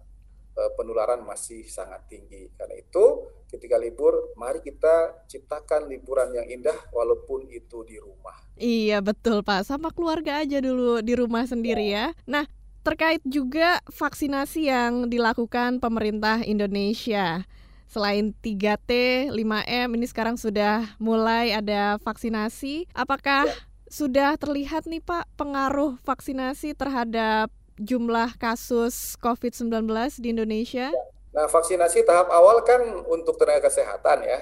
penularan 0.80 1.22
masih 1.28 1.68
sangat 1.68 2.08
tinggi. 2.08 2.48
Karena 2.56 2.80
itu, 2.80 3.28
ketika 3.52 3.76
libur, 3.76 4.32
mari 4.40 4.64
kita 4.64 5.28
ciptakan 5.28 5.92
liburan 5.92 6.32
yang 6.32 6.48
indah 6.48 6.76
walaupun 6.96 7.48
itu 7.52 7.84
di 7.84 8.00
rumah. 8.00 8.36
Iya, 8.56 9.04
betul 9.04 9.44
Pak. 9.44 9.68
Sama 9.68 9.92
keluarga 9.92 10.40
aja 10.40 10.64
dulu 10.64 11.04
di 11.04 11.14
rumah 11.14 11.44
sendiri 11.44 11.92
ya. 11.92 12.16
Nah, 12.24 12.48
terkait 12.86 13.20
juga 13.28 13.84
vaksinasi 13.92 14.72
yang 14.72 15.12
dilakukan 15.12 15.84
pemerintah 15.84 16.40
Indonesia. 16.46 17.44
Selain 17.86 18.34
3T, 18.42 18.92
5M, 19.32 19.90
ini 19.96 20.06
sekarang 20.10 20.40
sudah 20.40 20.96
mulai 20.98 21.54
ada 21.54 22.00
vaksinasi. 22.02 22.90
Apakah 22.96 23.48
ya. 23.48 23.56
sudah 23.92 24.30
terlihat 24.40 24.90
nih 24.90 25.04
Pak 25.04 25.30
pengaruh 25.38 26.00
vaksinasi 26.02 26.74
terhadap 26.74 27.54
jumlah 27.76 28.40
kasus 28.40 29.20
COVID-19 29.20 29.88
di 30.24 30.32
Indonesia? 30.32 30.88
Nah, 31.36 31.52
vaksinasi 31.52 32.08
tahap 32.08 32.32
awal 32.32 32.64
kan 32.64 32.80
untuk 33.12 33.36
tenaga 33.36 33.68
kesehatan 33.68 34.24
ya. 34.24 34.40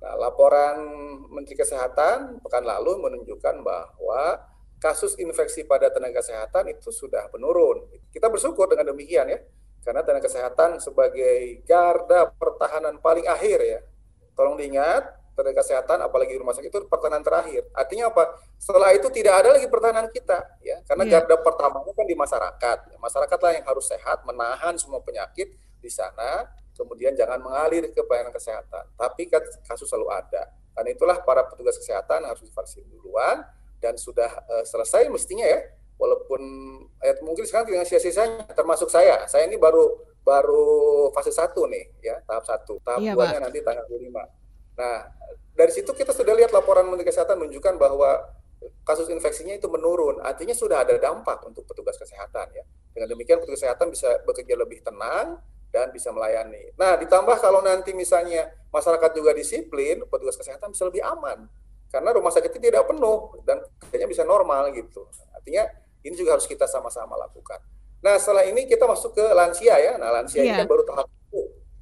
Nah, 0.00 0.16
laporan 0.16 0.80
Menteri 1.28 1.60
Kesehatan 1.60 2.40
pekan 2.40 2.64
lalu 2.64 2.96
menunjukkan 2.96 3.60
bahwa 3.60 4.40
kasus 4.80 5.20
infeksi 5.20 5.68
pada 5.68 5.92
tenaga 5.92 6.24
kesehatan 6.24 6.72
itu 6.72 6.88
sudah 6.88 7.28
menurun. 7.36 7.84
Kita 8.08 8.32
bersyukur 8.32 8.64
dengan 8.72 8.96
demikian 8.96 9.28
ya. 9.28 9.44
Karena 9.84 10.00
tenaga 10.00 10.24
kesehatan 10.24 10.80
sebagai 10.80 11.60
garda 11.68 12.32
pertahanan 12.32 12.96
paling 13.04 13.28
akhir 13.28 13.60
ya. 13.60 13.80
Tolong 14.32 14.56
diingat, 14.56 15.19
tenaga 15.36 15.62
kesehatan 15.62 15.98
apalagi 16.04 16.36
rumah 16.36 16.52
sakit 16.52 16.70
itu 16.70 16.80
pertahanan 16.86 17.24
terakhir. 17.24 17.66
Artinya 17.72 18.12
apa? 18.12 18.36
Setelah 18.60 18.92
itu 18.92 19.08
tidak 19.12 19.44
ada 19.44 19.56
lagi 19.56 19.66
pertahanan 19.70 20.06
kita 20.10 20.38
ya. 20.60 20.82
Karena 20.84 21.04
yeah. 21.06 21.22
garda 21.22 21.36
pertamanya 21.40 21.92
kan 21.94 22.06
di 22.06 22.16
masyarakat. 22.16 22.78
Masyarakatlah 22.98 23.52
yang 23.56 23.64
harus 23.66 23.86
sehat 23.88 24.22
menahan 24.28 24.74
semua 24.76 25.00
penyakit 25.00 25.52
di 25.80 25.88
sana 25.88 26.44
kemudian 26.80 27.12
jangan 27.12 27.36
mengalir 27.44 27.92
ke 27.92 28.00
pelayanan 28.08 28.32
kesehatan. 28.32 28.88
Tapi 28.96 29.28
kan 29.28 29.44
kasus 29.68 29.84
selalu 29.84 30.08
ada. 30.16 30.48
Karena 30.72 30.88
itulah 30.96 31.20
para 31.20 31.44
petugas 31.44 31.76
kesehatan 31.76 32.24
harus 32.24 32.40
divaksin 32.40 32.88
duluan 32.88 33.44
dan 33.84 34.00
sudah 34.00 34.32
uh, 34.48 34.64
selesai 34.64 35.12
mestinya 35.12 35.44
ya. 35.44 35.60
Walaupun 36.00 36.40
eh, 37.04 37.20
mungkin 37.20 37.44
sekarang 37.44 37.68
dengan 37.68 37.84
sisa-sisanya 37.84 38.48
termasuk 38.56 38.88
saya. 38.88 39.28
Saya 39.28 39.44
ini 39.44 39.60
baru 39.60 40.00
baru 40.24 41.08
fase 41.12 41.28
satu 41.28 41.68
nih 41.68 42.00
ya, 42.00 42.16
tahap 42.24 42.48
satu. 42.48 42.80
Tahap 42.80 43.04
iya, 43.04 43.12
nanti 43.36 43.60
tanggal 43.60 43.84
25 43.84 44.39
Nah, 44.78 45.10
dari 45.54 45.72
situ 45.74 45.90
kita 45.92 46.14
sudah 46.14 46.32
lihat 46.36 46.54
laporan 46.54 46.86
Menteri 46.88 47.10
Kesehatan 47.10 47.40
menunjukkan 47.40 47.74
bahwa 47.76 48.40
kasus 48.84 49.08
infeksinya 49.08 49.56
itu 49.56 49.68
menurun. 49.70 50.20
Artinya 50.20 50.52
sudah 50.52 50.84
ada 50.84 50.96
dampak 50.96 51.40
untuk 51.46 51.64
petugas 51.64 51.96
kesehatan 51.96 52.48
ya. 52.52 52.64
Dengan 52.92 53.12
demikian 53.14 53.38
petugas 53.40 53.62
kesehatan 53.62 53.92
bisa 53.92 54.20
bekerja 54.26 54.54
lebih 54.56 54.82
tenang 54.84 55.40
dan 55.70 55.94
bisa 55.94 56.10
melayani. 56.10 56.74
Nah, 56.74 56.98
ditambah 56.98 57.38
kalau 57.38 57.62
nanti 57.62 57.94
misalnya 57.94 58.50
masyarakat 58.74 59.10
juga 59.14 59.30
disiplin, 59.32 60.02
petugas 60.10 60.34
kesehatan 60.34 60.74
bisa 60.74 60.84
lebih 60.88 61.00
aman. 61.06 61.46
Karena 61.90 62.10
rumah 62.14 62.30
sakit 62.30 62.54
itu 62.54 62.70
tidak 62.70 62.86
penuh 62.86 63.42
dan 63.46 63.62
kerjanya 63.82 64.06
bisa 64.06 64.22
normal 64.22 64.70
gitu. 64.74 65.06
Artinya 65.34 65.66
ini 66.06 66.14
juga 66.14 66.38
harus 66.38 66.46
kita 66.46 66.66
sama-sama 66.66 67.18
lakukan. 67.18 67.58
Nah, 68.00 68.16
setelah 68.16 68.48
ini 68.48 68.64
kita 68.64 68.88
masuk 68.88 69.12
ke 69.12 69.24
lansia 69.34 69.76
ya. 69.76 69.92
Nah, 70.00 70.08
lansia 70.08 70.40
yeah. 70.40 70.46
ini 70.46 70.52
iya. 70.56 70.60
kan 70.64 70.68
baru 70.70 70.82
tahap 70.88 71.06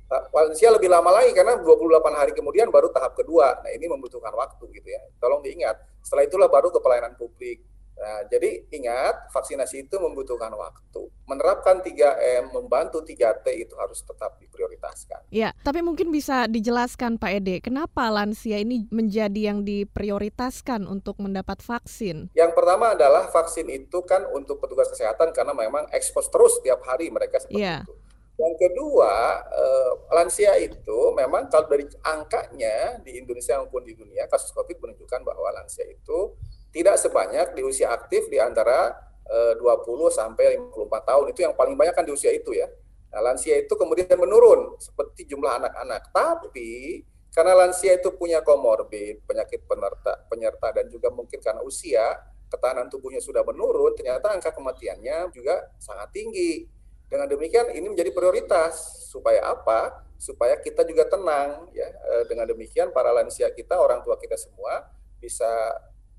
lansia 0.09 0.73
lebih 0.73 0.89
lama 0.89 1.13
lagi 1.13 1.37
karena 1.37 1.61
28 1.61 2.01
hari 2.17 2.33
kemudian 2.33 2.73
baru 2.73 2.89
tahap 2.89 3.13
kedua. 3.13 3.61
Nah, 3.61 3.71
ini 3.73 3.85
membutuhkan 3.87 4.33
waktu 4.33 4.65
gitu 4.73 4.89
ya. 4.89 5.01
Tolong 5.21 5.45
diingat. 5.45 5.77
Setelah 6.01 6.25
itulah 6.25 6.49
baru 6.49 6.73
ke 6.73 6.81
pelayanan 6.81 7.13
publik. 7.15 7.61
Nah, 7.99 8.23
jadi 8.31 8.63
ingat 8.71 9.27
vaksinasi 9.35 9.91
itu 9.91 9.99
membutuhkan 9.99 10.55
waktu. 10.55 11.11
Menerapkan 11.27 11.83
3M, 11.83 12.55
membantu 12.55 13.03
3T 13.03 13.47
itu 13.59 13.75
harus 13.75 14.07
tetap 14.07 14.39
diprioritaskan. 14.39 15.27
Ya, 15.35 15.51
tapi 15.67 15.83
mungkin 15.83 16.15
bisa 16.15 16.47
dijelaskan 16.47 17.19
Pak 17.19 17.43
Ede, 17.43 17.59
kenapa 17.59 18.07
lansia 18.07 18.63
ini 18.63 18.87
menjadi 18.95 19.51
yang 19.51 19.67
diprioritaskan 19.67 20.87
untuk 20.87 21.19
mendapat 21.19 21.59
vaksin? 21.59 22.31
Yang 22.39 22.55
pertama 22.55 22.95
adalah 22.95 23.27
vaksin 23.35 23.67
itu 23.67 23.99
kan 24.07 24.31
untuk 24.31 24.63
petugas 24.63 24.87
kesehatan 24.95 25.35
karena 25.35 25.53
memang 25.53 25.91
ekspos 25.91 26.31
terus 26.31 26.63
tiap 26.63 26.87
hari 26.87 27.11
mereka 27.11 27.43
seperti 27.43 27.67
ya. 27.67 27.83
itu. 27.83 27.99
Yang 28.39 28.55
kedua, 28.55 29.15
eh, 29.51 29.93
lansia 30.15 30.55
itu 30.63 30.99
memang 31.11 31.51
kalau 31.51 31.67
dari 31.67 31.91
angkanya 32.07 33.03
di 33.03 33.19
Indonesia 33.19 33.59
maupun 33.59 33.83
di 33.83 33.99
dunia 33.99 34.31
kasus 34.31 34.55
COVID 34.55 34.79
menunjukkan 34.79 35.27
bahwa 35.27 35.51
lansia 35.59 35.83
itu 35.91 36.39
tidak 36.71 37.03
sebanyak 37.03 37.59
di 37.59 37.67
usia 37.67 37.91
aktif 37.91 38.31
di 38.31 38.39
antara 38.39 38.95
eh, 39.27 39.59
20 39.59 40.15
sampai 40.15 40.55
54 40.71 41.03
tahun 41.11 41.25
itu 41.35 41.41
yang 41.43 41.55
paling 41.59 41.75
banyak 41.75 41.95
kan 41.99 42.07
di 42.07 42.15
usia 42.15 42.31
itu 42.31 42.55
ya. 42.55 42.71
Nah, 43.11 43.21
lansia 43.27 43.59
itu 43.59 43.75
kemudian 43.75 44.15
menurun 44.15 44.79
seperti 44.79 45.27
jumlah 45.27 45.59
anak-anak. 45.59 46.15
Tapi 46.15 47.03
karena 47.35 47.59
lansia 47.59 47.99
itu 47.99 48.15
punya 48.15 48.39
komorbid, 48.47 49.27
penyakit 49.27 49.67
penyerta, 49.67 50.15
penyerta 50.31 50.69
dan 50.79 50.87
juga 50.87 51.11
mungkin 51.11 51.43
karena 51.43 51.61
usia, 51.67 52.23
ketahanan 52.49 52.89
tubuhnya 52.89 53.21
sudah 53.21 53.45
menurun, 53.45 53.93
ternyata 53.99 54.33
angka 54.33 54.55
kematiannya 54.55 55.29
juga 55.35 55.75
sangat 55.83 56.09
tinggi. 56.15 56.78
Dengan 57.09 57.27
demikian 57.27 57.73
ini 57.73 57.89
menjadi 57.89 58.13
prioritas 58.13 59.05
supaya 59.09 59.49
apa? 59.49 60.05
Supaya 60.21 60.61
kita 60.61 60.85
juga 60.85 61.09
tenang 61.09 61.73
ya. 61.73 61.89
E, 61.89 62.13
dengan 62.29 62.45
demikian 62.45 62.93
para 62.93 63.09
lansia 63.11 63.49
kita, 63.53 63.81
orang 63.81 64.05
tua 64.05 64.21
kita 64.21 64.37
semua 64.37 64.85
bisa 65.17 65.49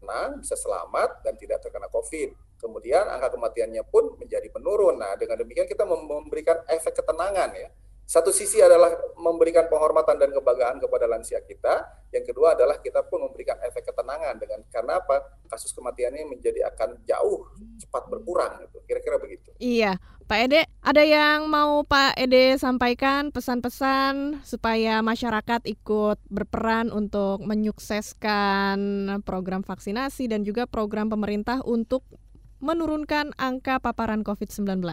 tenang, 0.02 0.42
bisa 0.42 0.58
selamat 0.58 1.22
dan 1.22 1.38
tidak 1.38 1.62
terkena 1.62 1.86
COVID. 1.94 2.58
Kemudian 2.60 3.06
angka 3.06 3.38
kematiannya 3.38 3.86
pun 3.88 4.18
menjadi 4.18 4.50
menurun. 4.52 4.98
Nah, 4.98 5.16
dengan 5.16 5.40
demikian 5.40 5.70
kita 5.70 5.86
memberikan 5.86 6.66
efek 6.68 7.00
ketenangan 7.00 7.54
ya 7.56 7.70
satu 8.10 8.34
sisi 8.34 8.58
adalah 8.58 8.90
memberikan 9.22 9.70
penghormatan 9.70 10.18
dan 10.18 10.34
kebanggaan 10.34 10.82
kepada 10.82 11.06
lansia 11.06 11.46
kita, 11.46 11.86
yang 12.10 12.26
kedua 12.26 12.58
adalah 12.58 12.82
kita 12.82 13.06
pun 13.06 13.22
memberikan 13.22 13.62
efek 13.62 13.86
ketenangan 13.86 14.34
dengan 14.42 14.66
karena 14.74 14.98
apa? 14.98 15.38
Kasus 15.46 15.70
kematiannya 15.78 16.26
menjadi 16.26 16.74
akan 16.74 17.06
jauh 17.06 17.54
cepat 17.78 18.10
berkurang 18.10 18.66
gitu. 18.66 18.82
Kira-kira 18.90 19.22
begitu. 19.22 19.54
Iya, 19.62 19.94
Pak 20.30 20.46
Ede, 20.46 20.62
ada 20.86 21.02
yang 21.02 21.50
mau 21.50 21.82
Pak 21.82 22.14
Ede 22.14 22.54
sampaikan 22.62 23.34
pesan-pesan 23.34 24.46
supaya 24.46 25.02
masyarakat 25.02 25.66
ikut 25.66 26.22
berperan 26.30 26.94
untuk 26.94 27.42
menyukseskan 27.42 28.78
program 29.26 29.66
vaksinasi 29.66 30.30
dan 30.30 30.46
juga 30.46 30.70
program 30.70 31.10
pemerintah 31.10 31.66
untuk 31.66 32.06
menurunkan 32.62 33.34
angka 33.42 33.82
paparan 33.82 34.22
COVID-19? 34.22 34.86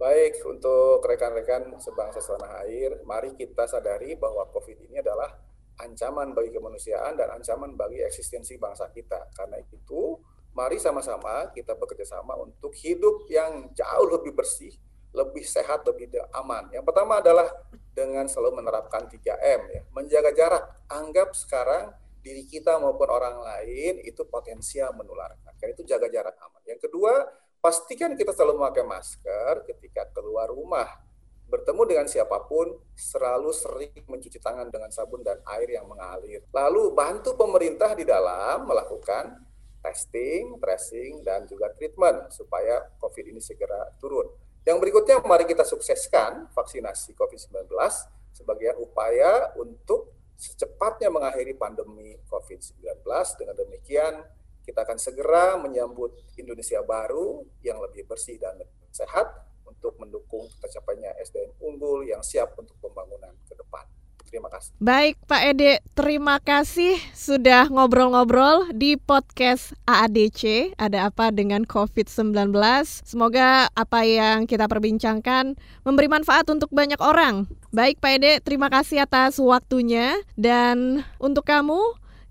Baik, 0.00 0.40
untuk 0.48 1.04
rekan-rekan 1.12 1.76
sebangsa 1.76 2.24
setanah 2.24 2.64
air, 2.64 3.04
mari 3.04 3.36
kita 3.36 3.68
sadari 3.68 4.16
bahwa 4.16 4.48
COVID 4.48 4.88
ini 4.88 4.96
adalah 4.96 5.28
ancaman 5.76 6.32
bagi 6.32 6.56
kemanusiaan 6.56 7.20
dan 7.20 7.36
ancaman 7.36 7.76
bagi 7.76 8.00
eksistensi 8.00 8.56
bangsa 8.56 8.88
kita. 8.88 9.28
Karena 9.36 9.60
itu, 9.60 10.16
mari 10.54 10.78
sama-sama 10.78 11.50
kita 11.50 11.74
bekerja 11.74 12.16
sama 12.16 12.38
untuk 12.38 12.70
hidup 12.78 13.26
yang 13.26 13.68
jauh 13.74 14.06
lebih 14.08 14.32
bersih, 14.32 14.70
lebih 15.10 15.42
sehat, 15.42 15.82
lebih 15.84 16.14
aman. 16.30 16.70
Yang 16.70 16.86
pertama 16.86 17.18
adalah 17.18 17.50
dengan 17.94 18.26
selalu 18.30 18.62
menerapkan 18.62 19.06
3M 19.10 19.60
ya, 19.70 19.82
menjaga 19.90 20.30
jarak. 20.30 20.64
Anggap 20.90 21.34
sekarang 21.34 21.94
diri 22.24 22.48
kita 22.48 22.80
maupun 22.80 23.10
orang 23.10 23.36
lain 23.42 24.00
itu 24.00 24.24
potensial 24.24 24.96
menularkan. 24.96 25.52
Karena 25.60 25.76
itu 25.76 25.84
jaga 25.84 26.08
jarak 26.08 26.34
aman. 26.40 26.62
Yang 26.64 26.88
kedua, 26.88 27.28
pastikan 27.60 28.16
kita 28.16 28.32
selalu 28.32 28.64
memakai 28.64 28.86
masker 28.86 29.68
ketika 29.68 30.08
keluar 30.16 30.48
rumah. 30.48 30.88
Bertemu 31.44 31.82
dengan 31.84 32.06
siapa 32.08 32.40
pun, 32.48 32.72
selalu 32.96 33.52
sering 33.52 33.92
mencuci 34.08 34.40
tangan 34.40 34.72
dengan 34.72 34.88
sabun 34.88 35.20
dan 35.20 35.44
air 35.44 35.76
yang 35.76 35.84
mengalir. 35.84 36.40
Lalu 36.50 36.96
bantu 36.96 37.36
pemerintah 37.36 37.92
di 37.92 38.08
dalam 38.08 38.64
melakukan 38.64 39.53
testing, 39.84 40.56
tracing, 40.56 41.20
dan 41.20 41.44
juga 41.44 41.68
treatment 41.76 42.32
supaya 42.32 42.88
COVID 42.96 43.28
ini 43.28 43.44
segera 43.44 43.92
turun. 44.00 44.32
Yang 44.64 44.80
berikutnya, 44.80 45.20
mari 45.28 45.44
kita 45.44 45.60
sukseskan 45.60 46.48
vaksinasi 46.56 47.12
COVID-19 47.12 47.68
sebagai 48.32 48.80
upaya 48.80 49.52
untuk 49.60 50.16
secepatnya 50.40 51.12
mengakhiri 51.12 51.52
pandemi 51.52 52.16
COVID-19. 52.32 53.04
Dengan 53.36 53.54
demikian, 53.60 54.14
kita 54.64 54.88
akan 54.88 54.96
segera 54.96 55.60
menyambut 55.60 56.16
Indonesia 56.40 56.80
baru 56.80 57.44
yang 57.60 57.76
lebih 57.84 58.08
bersih 58.08 58.40
dan 58.40 58.56
lebih 58.56 58.88
sehat 58.88 59.28
untuk 59.68 60.00
mendukung 60.00 60.48
tercapainya 60.64 61.12
SDM 61.20 61.52
unggul 61.60 62.08
yang 62.08 62.24
siap 62.24 62.56
untuk 62.56 62.72
pembangunan 62.80 63.36
ke 63.44 63.52
depan. 63.52 63.84
Terima 64.34 64.50
kasih. 64.50 64.74
Baik 64.82 65.14
Pak 65.30 65.42
Ede, 65.46 65.78
terima 65.94 66.42
kasih 66.42 66.98
sudah 67.14 67.70
ngobrol-ngobrol 67.70 68.66
di 68.74 68.98
podcast 68.98 69.78
AADC. 69.86 70.74
Ada 70.74 71.06
apa 71.06 71.30
dengan 71.30 71.62
COVID-19? 71.62 72.50
Semoga 73.06 73.70
apa 73.78 74.02
yang 74.02 74.50
kita 74.50 74.66
perbincangkan 74.66 75.54
memberi 75.86 76.10
manfaat 76.10 76.50
untuk 76.50 76.66
banyak 76.74 76.98
orang. 76.98 77.46
Baik 77.70 78.02
Pak 78.02 78.10
Ede, 78.18 78.42
terima 78.42 78.66
kasih 78.74 79.06
atas 79.06 79.38
waktunya. 79.38 80.18
Dan 80.34 81.06
untuk 81.22 81.46
kamu 81.46 81.78